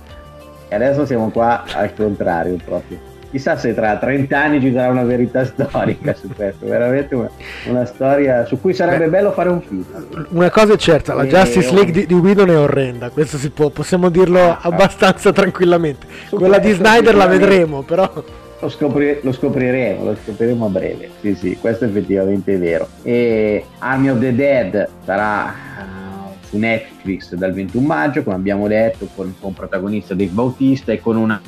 [0.70, 5.04] e adesso siamo qua al contrario proprio chissà se tra 30 anni ci sarà una
[5.04, 7.30] verità storica su questo, veramente una,
[7.67, 9.86] una storia su cui sarebbe Beh, bello fare un film.
[10.30, 13.52] Una cosa è certa, la e Justice League di, di Whedon è orrenda, questo si
[13.52, 14.60] può, possiamo dirlo ah, ah.
[14.62, 16.08] abbastanza tranquillamente.
[16.30, 18.12] Quella di Snyder la vedremo, però...
[18.60, 21.12] Lo, scopri- lo, scopriremo, lo scopriremo a breve.
[21.21, 22.88] Sì, sì, questo effettivamente è vero.
[23.04, 29.08] E Army of the Dead sarà uh, su Netflix dal 21 maggio, come abbiamo detto,
[29.13, 31.39] con, con protagonista Dave Bautista e con una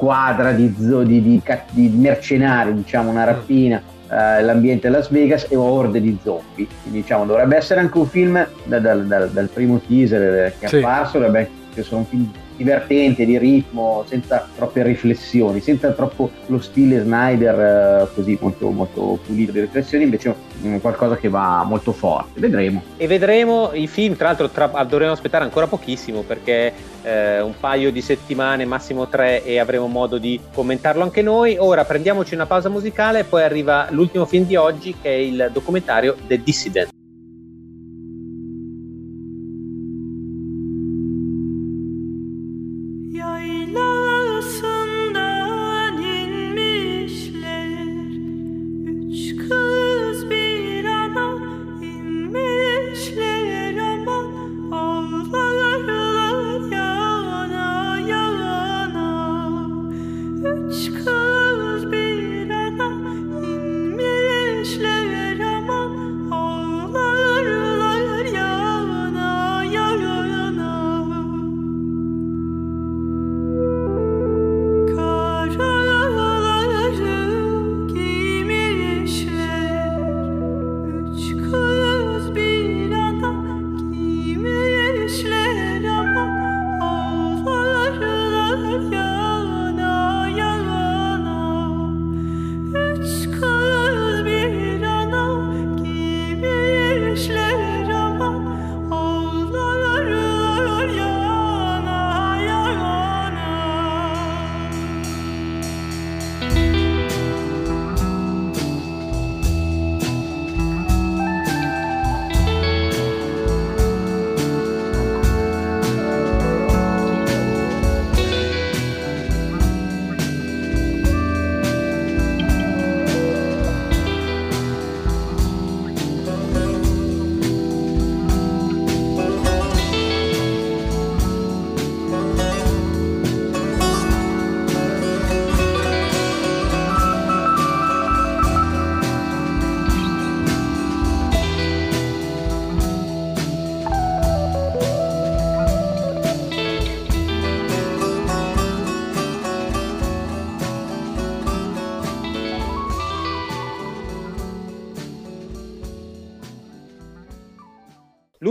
[0.00, 6.00] squadra di, di, di, di mercenari, diciamo una rapina, eh, l'ambiente Las Vegas e orde
[6.00, 6.66] di zombie.
[6.82, 10.68] Quindi diciamo dovrebbe essere anche un film da, da, da, dal primo teaser che è
[10.68, 10.76] sì.
[10.78, 17.00] apparso, dovrebbe essere un film divertente, di ritmo, senza troppe riflessioni, senza troppo lo stile
[17.00, 22.38] Snyder eh, così molto, molto pulito di riflessioni, invece mh, qualcosa che va molto forte.
[22.38, 22.82] Vedremo.
[22.98, 27.90] E vedremo i film, tra l'altro tra, dovremo aspettare ancora pochissimo perché eh, un paio
[27.90, 31.56] di settimane, massimo tre, e avremo modo di commentarlo anche noi.
[31.58, 35.48] Ora prendiamoci una pausa musicale e poi arriva l'ultimo film di oggi che è il
[35.50, 36.99] documentario The Dissident.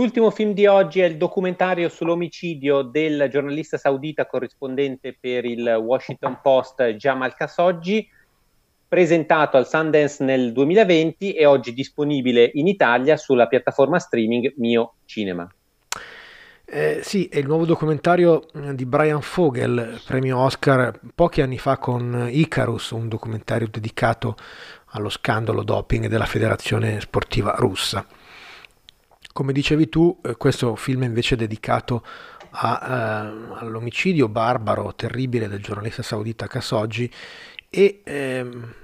[0.00, 6.38] L'ultimo film di oggi è il documentario sull'omicidio del giornalista saudita corrispondente per il Washington
[6.40, 8.08] Post Jamal Khashoggi,
[8.88, 15.46] presentato al Sundance nel 2020 e oggi disponibile in Italia sulla piattaforma streaming Mio Cinema.
[16.64, 21.76] Eh, sì, è il nuovo documentario eh, di Brian Fogel, premio Oscar pochi anni fa
[21.76, 24.34] con Icarus, un documentario dedicato
[24.92, 28.06] allo scandalo doping della federazione sportiva russa.
[29.40, 32.04] Come dicevi tu, eh, questo film è invece dedicato
[32.50, 37.10] a, eh, all'omicidio barbaro, terribile del giornalista saudita Khashoggi
[37.70, 38.74] e ehm,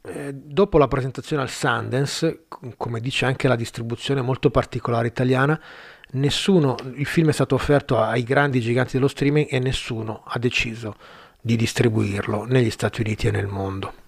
[0.00, 2.46] eh, dopo la presentazione al Sundance,
[2.78, 5.60] come dice anche la distribuzione molto particolare italiana,
[6.12, 10.96] nessuno, il film è stato offerto ai grandi giganti dello streaming e nessuno ha deciso
[11.42, 14.03] di distribuirlo negli Stati Uniti e nel mondo.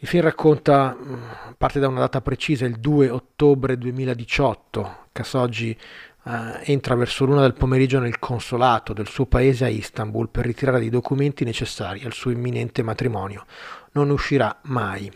[0.00, 1.22] Il film racconta, mm,
[1.56, 5.04] parte da una data precisa, il 2 ottobre 2018.
[5.10, 10.44] Khashoggi eh, entra verso l'una del pomeriggio nel consolato del suo paese a Istanbul per
[10.44, 13.46] ritirare i documenti necessari al suo imminente matrimonio.
[13.92, 15.10] Non uscirà mai.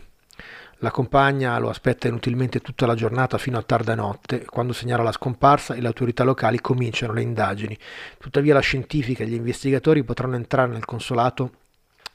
[0.77, 5.11] La compagna lo aspetta inutilmente tutta la giornata fino a tarda notte, quando segnala la
[5.11, 7.77] scomparsa e le autorità locali cominciano le indagini.
[8.17, 11.51] Tuttavia la scientifica e gli investigatori potranno entrare nel consolato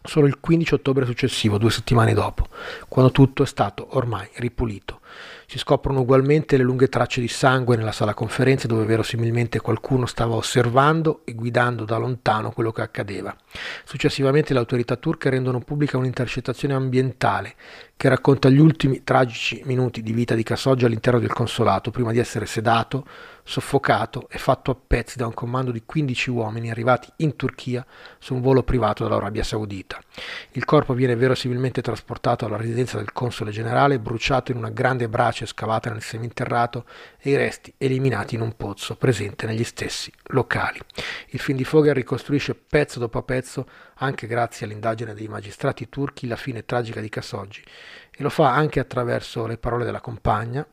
[0.06, 2.48] solo il 15 ottobre successivo, due settimane dopo,
[2.88, 5.00] quando tutto è stato ormai ripulito.
[5.48, 10.34] Si scoprono ugualmente le lunghe tracce di sangue nella sala conferenze dove verosimilmente qualcuno stava
[10.34, 13.34] osservando e guidando da lontano quello che accadeva.
[13.84, 17.54] Successivamente le autorità turche rendono pubblica un'intercettazione ambientale
[17.96, 22.18] che racconta gli ultimi tragici minuti di vita di Khashoggi all'interno del consolato prima di
[22.18, 23.06] essere sedato,
[23.46, 27.86] soffocato e fatto a pezzi da un comando di 15 uomini arrivati in Turchia
[28.18, 30.00] su un volo privato dall'Arabia Saudita.
[30.52, 35.46] Il corpo viene verosimilmente trasportato alla residenza del console generale, bruciato in una grande brace
[35.46, 36.86] scavata nel seminterrato
[37.18, 40.80] e i resti eliminati in un pozzo presente negli stessi locali.
[41.28, 43.68] Il film di Fogel ricostruisce pezzo dopo pezzo,
[43.98, 47.62] anche grazie all'indagine dei magistrati turchi, la fine tragica di Khashoggi
[48.10, 50.66] e lo fa anche attraverso le parole della compagna,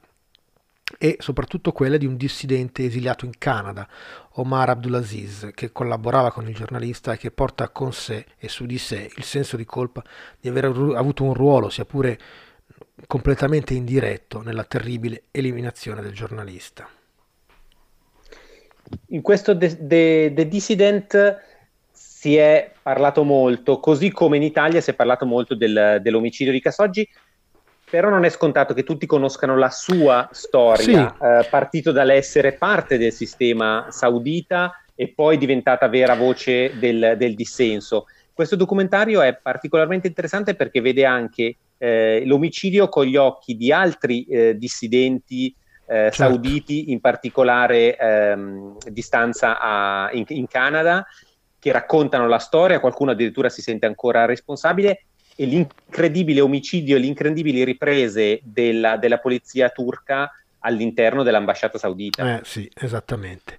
[0.97, 3.87] e soprattutto quelle di un dissidente esiliato in Canada,
[4.33, 8.77] Omar Abdulaziz, che collaborava con il giornalista e che porta con sé e su di
[8.77, 10.03] sé il senso di colpa
[10.39, 12.19] di aver avuto un ruolo, sia pure
[13.07, 16.87] completamente indiretto, nella terribile eliminazione del giornalista.
[19.07, 21.41] In questo The, The, The Dissident
[21.91, 26.61] si è parlato molto, così come in Italia si è parlato molto del, dell'omicidio di
[26.61, 27.07] Casoggi,
[27.93, 31.23] però non è scontato che tutti conoscano la sua storia, sì.
[31.23, 38.05] eh, partito dall'essere parte del sistema saudita e poi diventata vera voce del, del dissenso.
[38.33, 44.25] Questo documentario è particolarmente interessante perché vede anche eh, l'omicidio con gli occhi di altri
[44.25, 45.53] eh, dissidenti
[45.85, 46.15] eh, certo.
[46.15, 51.05] sauditi, in particolare ehm, di stanza a, in, in Canada,
[51.59, 55.03] che raccontano la storia, qualcuno addirittura si sente ancora responsabile
[55.35, 62.37] e l'incredibile omicidio e le incredibili riprese della, della polizia turca all'interno dell'ambasciata saudita.
[62.37, 63.57] Eh, sì, esattamente.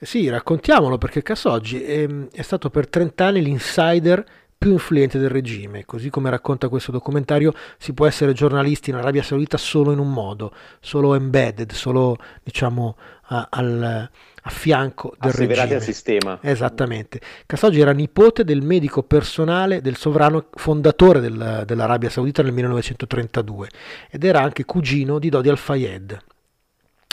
[0.00, 4.24] Sì, raccontiamolo perché Khashoggi è, è stato per 30 anni l'insider
[4.58, 5.84] più influente del regime.
[5.84, 10.10] Così come racconta questo documentario, si può essere giornalisti in Arabia Saudita solo in un
[10.10, 12.96] modo, solo embedded, solo diciamo
[13.28, 14.10] a, al,
[14.42, 15.74] a fianco del regime.
[15.74, 16.38] al sistema.
[16.40, 17.20] Esattamente.
[17.44, 23.68] Khashoggi era nipote del medico personale del sovrano fondatore del, dell'Arabia Saudita nel 1932
[24.10, 26.18] ed era anche cugino di Dodi Al-Fayed.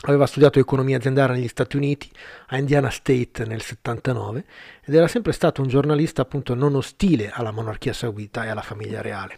[0.05, 2.09] Aveva studiato economia aziendale negli Stati Uniti
[2.47, 4.43] a Indiana State nel 79
[4.83, 9.01] ed era sempre stato un giornalista appunto non ostile alla monarchia saudita e alla famiglia
[9.01, 9.37] reale.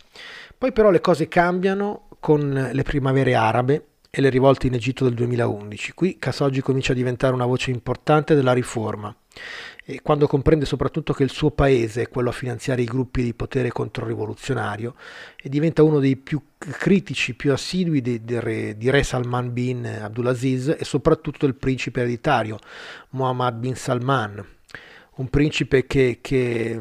[0.58, 5.14] Poi però le cose cambiano con le primavere arabe e le rivolte in Egitto del
[5.14, 5.94] 2011.
[5.94, 9.16] Qui Khashoggi comincia a diventare una voce importante della riforma
[9.88, 13.36] e quando comprende soprattutto che il suo paese è quello a finanziare i gruppi di
[13.36, 14.96] potere controrivoluzionario
[15.40, 19.86] e diventa uno dei più critici, più assidui di, di, re, di re Salman bin
[19.86, 22.58] Abdulaziz e soprattutto del principe ereditario
[23.12, 24.44] Mohammed bin Salman,
[25.16, 26.80] un principe che, che,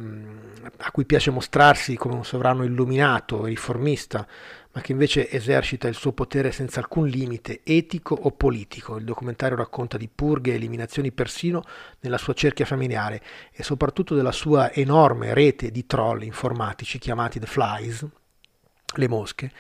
[0.79, 4.27] a cui piace mostrarsi come un sovrano illuminato, riformista,
[4.73, 8.97] ma che invece esercita il suo potere senza alcun limite etico o politico.
[8.97, 11.63] Il documentario racconta di purghe e eliminazioni persino
[12.01, 13.23] nella sua cerchia familiare
[13.53, 18.05] e soprattutto della sua enorme rete di troll informatici chiamati The Flies,
[18.97, 19.53] le mosche,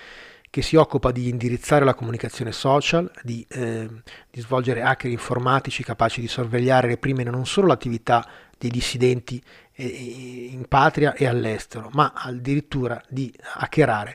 [0.50, 3.88] che si occupa di indirizzare la comunicazione social, di, eh,
[4.30, 8.24] di svolgere hacker informatici capaci di sorvegliare e reprimere non solo l'attività
[8.58, 9.42] dei dissidenti
[9.76, 14.14] in patria e all'estero, ma addirittura di hackerare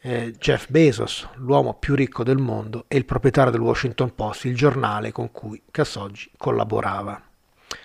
[0.00, 4.56] eh, Jeff Bezos, l'uomo più ricco del mondo e il proprietario del Washington Post, il
[4.56, 7.22] giornale con cui Khashoggi collaborava.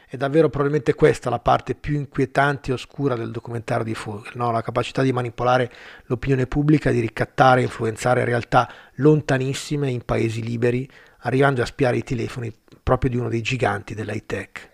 [0.08, 4.52] È davvero probabilmente questa la parte più inquietante e oscura del documentario di Fogel, no?
[4.52, 5.72] la capacità di manipolare
[6.06, 10.88] l'opinione pubblica, di ricattare e influenzare realtà lontanissime in paesi liberi,
[11.22, 14.72] arrivando a spiare i telefoni proprio di uno dei giganti dell'high tech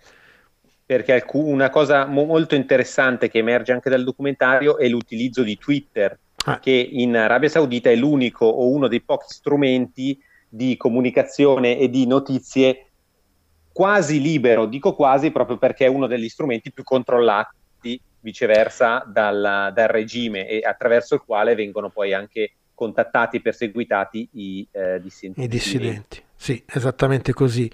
[0.89, 6.57] perché una cosa molto interessante che emerge anche dal documentario è l'utilizzo di Twitter, ah.
[6.57, 10.19] che in Arabia Saudita è l'unico o uno dei pochi strumenti
[10.49, 12.87] di comunicazione e di notizie
[13.71, 19.87] quasi libero, dico quasi proprio perché è uno degli strumenti più controllati viceversa dal, dal
[19.89, 25.43] regime e attraverso il quale vengono poi anche contattati e perseguitati i eh, dissidenti.
[25.43, 26.23] I dissidenti.
[26.41, 27.69] Sì, esattamente così.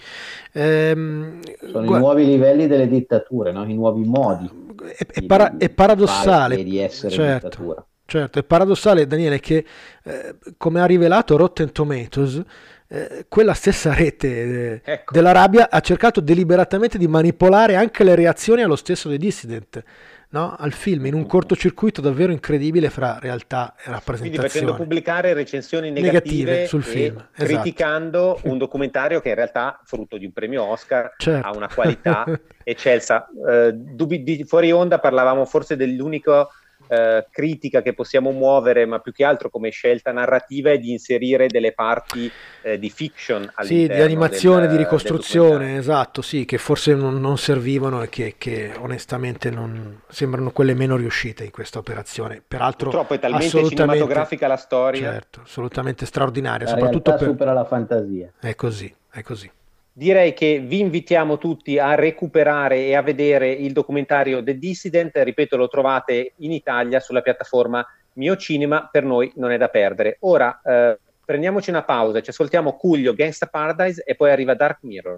[0.52, 1.40] Ehm,
[1.72, 3.64] Sono gu- i nuovi livelli delle dittature, no?
[3.64, 4.50] i nuovi modi.
[4.98, 6.64] È, è, para- è paradossale.
[6.64, 7.86] Di essere certo, dittatura.
[8.08, 9.64] Certo, è paradossale, Daniele, che
[10.04, 12.42] eh, come ha rivelato Rotten Tomatoes,
[12.88, 15.14] eh, quella stessa rete eh, ecco.
[15.14, 19.84] dell'Arabia ha cercato deliberatamente di manipolare anche le reazioni allo stesso dei dissident.
[20.28, 20.54] No?
[20.58, 24.20] al film in un cortocircuito davvero incredibile fra realtà e rappresentazione.
[24.20, 27.46] Quindi facendo pubblicare recensioni negative, negative sul film, esatto.
[27.46, 31.48] criticando un documentario che in realtà, frutto di un premio Oscar, certo.
[31.48, 32.26] ha una qualità
[32.66, 33.30] eccelsa.
[33.34, 36.50] Uh, di, fuori onda parlavamo forse dell'unico
[36.88, 41.48] eh, critica che possiamo muovere, ma più che altro come scelta narrativa, è di inserire
[41.48, 42.32] delle parti
[42.62, 47.38] eh, di fiction Sì, di animazione, del, di ricostruzione, esatto, sì, che forse non, non
[47.38, 52.42] servivano e che, che, onestamente non sembrano quelle meno riuscite in questa operazione.
[52.46, 55.12] Peraltro, Purtroppo è talmente cinematografica la storia.
[55.12, 56.66] Certo, assolutamente straordinaria.
[56.66, 57.28] La soprattutto per...
[57.28, 58.32] supera la fantasia.
[58.40, 59.52] È così, è così.
[59.98, 65.56] Direi che vi invitiamo tutti a recuperare e a vedere il documentario The Dissident, ripeto
[65.56, 70.18] lo trovate in Italia sulla piattaforma Mio Cinema, per noi non è da perdere.
[70.20, 75.18] Ora eh, prendiamoci una pausa, ci ascoltiamo Cuglio, Gangsta Paradise e poi arriva Dark Mirror.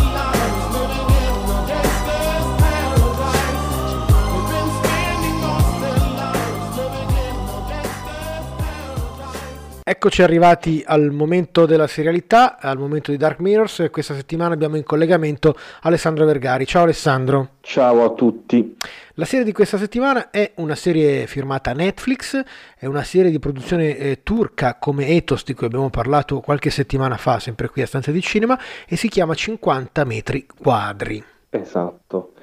[9.83, 14.77] Eccoci arrivati al momento della serialità, al momento di Dark Mirrors e questa settimana abbiamo
[14.77, 16.67] in collegamento Alessandro Vergari.
[16.67, 17.53] Ciao Alessandro.
[17.61, 18.77] Ciao a tutti.
[19.15, 22.39] La serie di questa settimana è una serie firmata Netflix,
[22.77, 27.17] è una serie di produzione eh, turca come Ethos di cui abbiamo parlato qualche settimana
[27.17, 31.23] fa, sempre qui a Stanza di Cinema, e si chiama 50 metri quadri.
[31.49, 32.33] Esatto.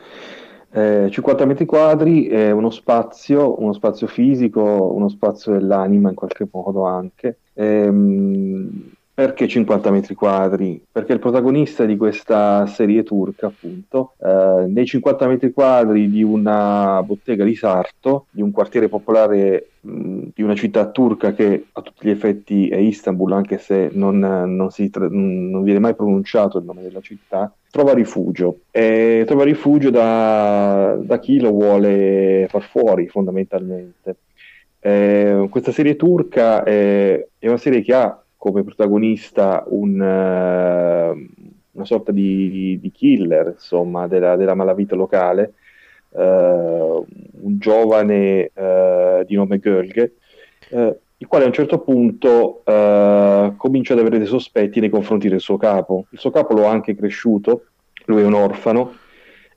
[0.70, 6.46] Eh, 50 metri quadri è uno spazio, uno spazio fisico, uno spazio dell'anima in qualche
[6.50, 7.38] modo anche.
[7.54, 10.80] Ehm, perché 50 metri quadri?
[10.92, 17.02] Perché il protagonista di questa serie turca, appunto, eh, nei 50 metri quadri di una
[17.04, 22.06] bottega di Sarto, di un quartiere popolare mh, di una città turca che a tutti
[22.06, 26.82] gli effetti è Istanbul, anche se non, non tra- non viene mai pronunciato il nome
[26.82, 28.60] della città, trova rifugio.
[28.70, 34.14] E trova rifugio da, da chi lo vuole far fuori, fondamentalmente.
[34.78, 41.28] Eh, questa serie turca è, è una serie che ha come protagonista un, eh,
[41.72, 45.55] una sorta di, di killer, insomma, della, della malavita locale,
[46.16, 50.12] eh, un giovane eh, di nome Gölge,
[50.70, 52.62] il quale a un certo punto
[53.57, 56.07] comincia ad avere dei sospetti nei confronti del suo capo.
[56.11, 57.64] Il suo capo lo ha anche cresciuto,
[58.05, 58.93] lui è un orfano,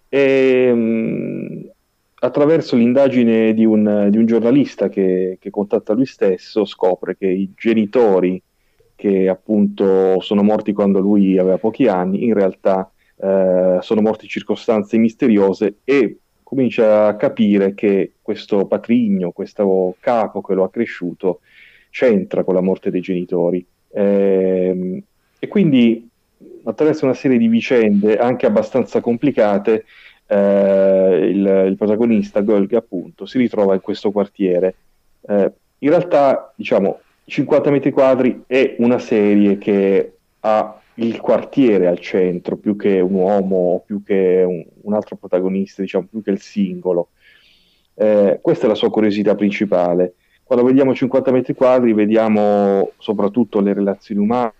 [0.09, 1.69] e mh,
[2.15, 7.51] attraverso l'indagine di un, di un giornalista che, che contatta lui stesso scopre che i
[7.55, 8.41] genitori
[9.01, 14.29] che appunto sono morti quando lui aveva pochi anni, in realtà eh, sono morti in
[14.29, 21.39] circostanze misteriose e comincia a capire che questo patrigno, questo capo che lo ha cresciuto,
[21.89, 23.65] c'entra con la morte dei genitori.
[23.89, 25.03] Eh,
[25.39, 26.07] e quindi
[26.65, 29.85] attraverso una serie di vicende anche abbastanza complicate,
[30.27, 34.75] eh, il, il, protagonista Golga appunto si ritrova in questo quartiere.
[35.27, 41.99] Eh, in realtà, diciamo, 50 metri quadri è una serie che ha il quartiere al
[41.99, 46.41] centro più che un uomo, più che un, un altro protagonista, diciamo, più che il
[46.41, 47.09] singolo.
[47.93, 50.15] Eh, questa è la sua curiosità principale.
[50.43, 54.53] Quando vediamo 50 metri quadri vediamo soprattutto le relazioni umane,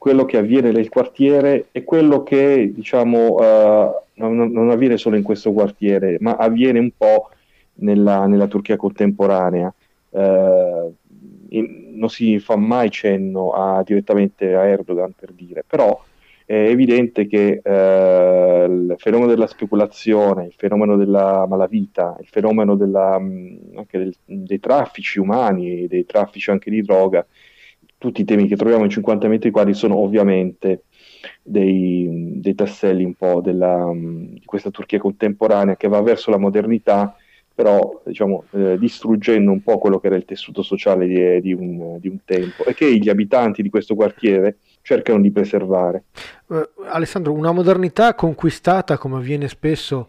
[0.00, 5.22] quello che avviene nel quartiere e quello che diciamo uh, non, non, avviene solo in
[5.22, 7.28] questo quartiere, ma avviene un po'
[7.74, 9.70] nella, nella Turchia contemporanea.
[10.08, 10.94] Uh,
[11.50, 16.02] in, non si fa mai cenno a, direttamente a Erdogan per dire, però
[16.44, 23.14] è evidente che eh, il fenomeno della speculazione, il fenomeno della malavita, il fenomeno della,
[23.14, 27.24] anche del, dei traffici umani, dei traffici anche di droga,
[27.98, 30.84] tutti i temi che troviamo in 50 metri quadri sono ovviamente
[31.40, 32.08] dei,
[32.40, 37.14] dei tasselli un po' della, di questa Turchia contemporanea che va verso la modernità
[37.60, 41.98] però diciamo, eh, distruggendo un po' quello che era il tessuto sociale di, di, un,
[41.98, 46.04] di, un, tempo e che gli abitanti di questo quartiere cercano di preservare.
[46.46, 50.06] Uh, Alessandro, una modernità conquistata come avviene spesso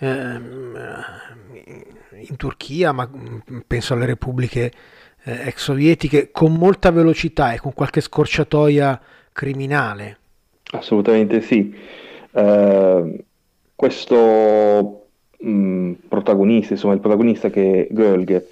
[0.00, 4.72] eh, in Turchia, ma mm, penso alle repubbliche
[5.22, 10.18] eh, ex sovietiche, con molta velocità e con qualche scorciatoia criminale.
[10.72, 11.72] Assolutamente sì.
[12.32, 13.24] Uh,
[13.76, 15.07] questo
[15.38, 18.48] mh, protagonista, insomma il protagonista che è Gölge,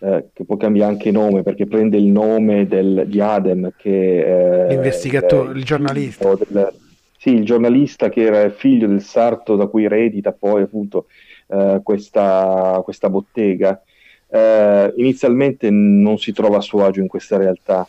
[0.00, 4.66] eh, che poi cambia anche nome perché prende il nome del, di Adem che è
[4.68, 6.34] l'investigatore, il, il giornalista.
[6.34, 6.72] Del,
[7.16, 11.06] sì, il giornalista che era figlio del sarto da cui eredita poi appunto
[11.48, 13.82] eh, questa, questa, bottega.
[14.30, 17.88] Eh, inizialmente non si trova a suo agio in questa realtà,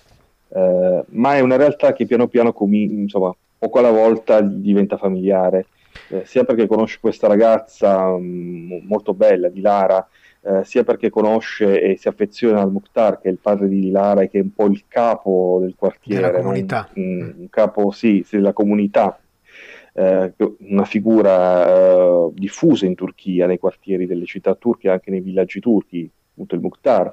[0.52, 5.66] eh, ma è una realtà che piano piano, com- insomma, poco alla volta diventa familiare
[6.10, 10.08] eh, sia perché conosce questa ragazza mh, mm, molto bella di Lara,
[10.42, 14.22] eh, sia perché conosce e si affeziona al Mukhtar, che è il padre di Lara
[14.22, 16.90] e che è un po' il capo del quartiere, della comunità.
[16.96, 19.20] Un, un, un capo, sì, della comunità.
[19.94, 25.60] Eh, una figura eh, diffusa in Turchia, nei quartieri delle città turche, anche nei villaggi
[25.60, 27.12] turchi, appunto il Mukhtar.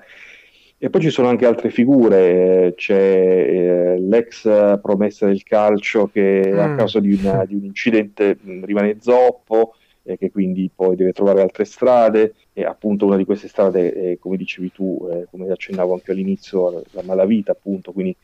[0.79, 4.43] E poi ci sono anche altre figure, c'è eh, l'ex
[4.81, 6.59] promessa del calcio che mm.
[6.59, 9.74] a causa di, una, di, un incidente rimane zoppo,
[10.07, 14.18] e che quindi poi deve trovare altre strade e appunto una di queste strade è,
[14.18, 18.14] come dicevi tu, eh, come accennavo anche all'inizio, la malavita appunto, quindi,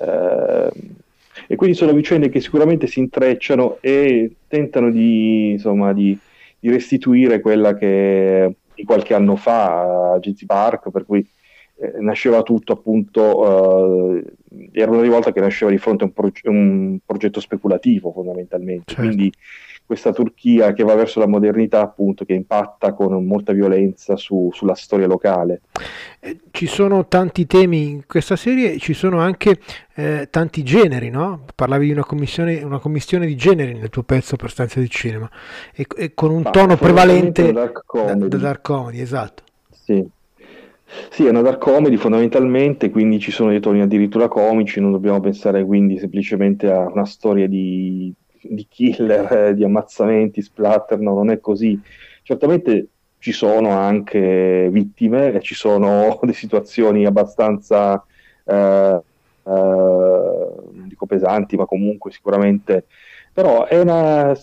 [0.00, 0.70] eh,
[1.46, 6.16] e quindi sono vicende che sicuramente si intrecciano e tentano di, insomma, di,
[6.58, 11.26] di restituire quella che di qualche anno fa a Jazzy Park, per cui
[11.82, 16.48] eh, nasceva tutto appunto, eh, era una rivolta che nasceva di fronte a un, proge-
[16.48, 19.02] un progetto speculativo fondamentalmente, certo.
[19.02, 19.32] quindi
[19.84, 24.76] questa Turchia che va verso la modernità appunto che impatta con molta violenza su, sulla
[24.76, 25.62] storia locale.
[26.20, 29.58] Eh, ci sono tanti temi in questa serie, ci sono anche
[29.96, 31.44] eh, tanti generi, no?
[31.52, 35.28] Parlavi di una commissione, una commissione di generi nel tuo pezzo per stanza di cinema
[35.74, 38.18] e, e con un Ma tono prevalente dark comedy.
[38.20, 39.42] Da, da dark comedy, esatto.
[39.68, 40.08] Sì.
[41.10, 45.20] Sì, è una dark comedy fondamentalmente, quindi ci sono dei toni addirittura comici, non dobbiamo
[45.20, 48.12] pensare quindi semplicemente a una storia di,
[48.42, 51.80] di killer, eh, di ammazzamenti, splatter, no, non è così.
[52.22, 52.88] Certamente
[53.18, 58.04] ci sono anche vittime ci sono delle situazioni abbastanza,
[58.44, 59.00] eh,
[59.44, 60.46] eh,
[60.88, 62.84] dico pesanti, ma comunque sicuramente,
[63.32, 64.36] però è una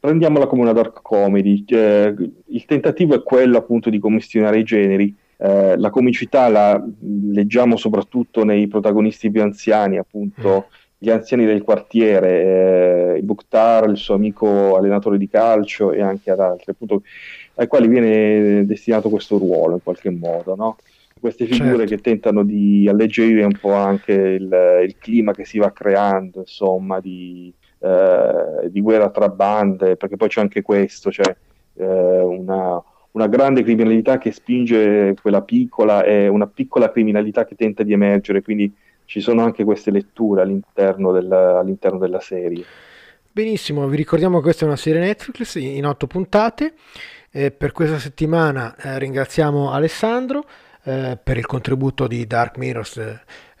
[0.00, 1.62] prendiamola come una dark comedy.
[1.66, 2.14] Eh,
[2.46, 6.84] il tentativo è quello appunto di commissionare i generi eh, la comicità la
[7.30, 10.72] leggiamo soprattutto nei protagonisti più anziani, appunto mm.
[10.98, 16.40] gli anziani del quartiere, eh, Bukhtar, il suo amico allenatore di calcio e anche ad
[16.40, 17.02] altri, appunto,
[17.54, 20.76] ai quali viene destinato questo ruolo in qualche modo, no?
[21.18, 21.94] queste figure certo.
[21.94, 27.00] che tentano di alleggerire un po' anche il, il clima che si va creando, insomma,
[27.00, 31.34] di, eh, di, guerra tra bande, perché poi c'è anche questo, cioè
[31.74, 32.82] eh, una,
[33.12, 38.42] una grande criminalità che spinge quella piccola e una piccola criminalità che tenta di emergere,
[38.42, 38.72] quindi
[39.04, 42.64] ci sono anche queste letture all'interno della, all'interno della serie.
[43.32, 46.74] Benissimo, vi ricordiamo che questa è una serie Netflix in otto puntate.
[47.30, 50.44] Eh, per questa settimana eh, ringraziamo Alessandro
[50.84, 52.98] eh, per il contributo di Dark Mirrors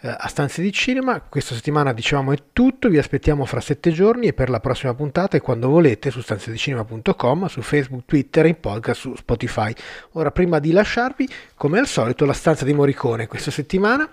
[0.00, 1.20] eh, a Stanze di Cinema.
[1.20, 5.36] Questa settimana dicevamo è tutto, vi aspettiamo fra sette giorni e per la prossima puntata
[5.36, 9.72] e quando volete su stanzedicinema.com, su Facebook, Twitter in podcast su Spotify.
[10.12, 13.26] Ora prima di lasciarvi, come al solito, la stanza di Morricone.
[13.26, 14.08] Questa settimana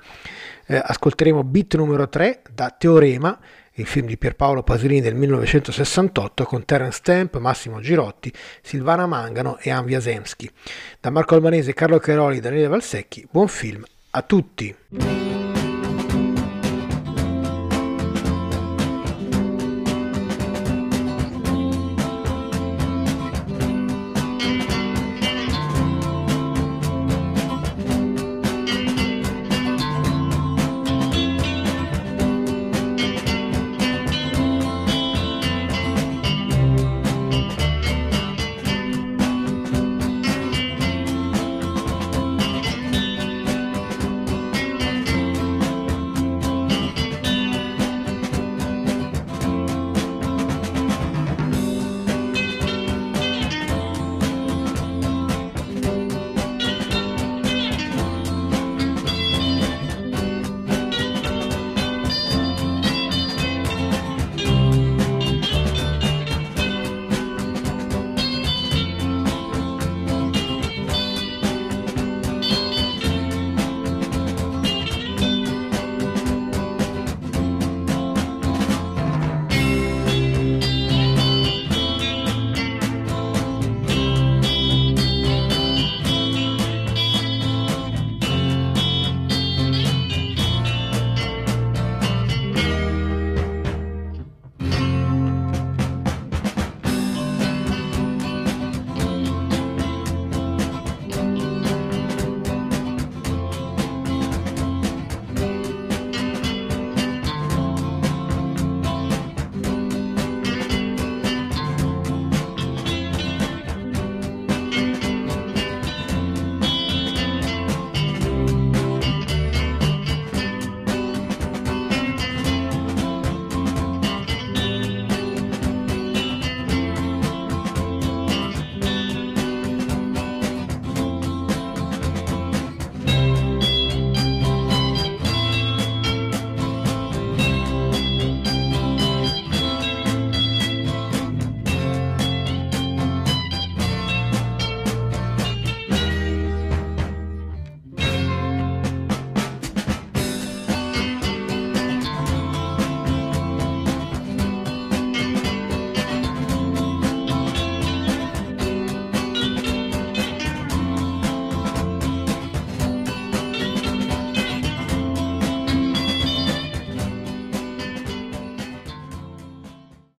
[0.65, 3.39] eh, ascolteremo Beat numero 3 da Teorema
[3.77, 8.31] il film di Pierpaolo Pasolini del 1968 con Terence Stamp, Massimo Girotti,
[8.61, 10.49] Silvana Mangano e Anvia Zemski.
[10.99, 15.24] Da Marco Albanese, Carlo Cheroli Daniele Valsecchi, buon film a tutti!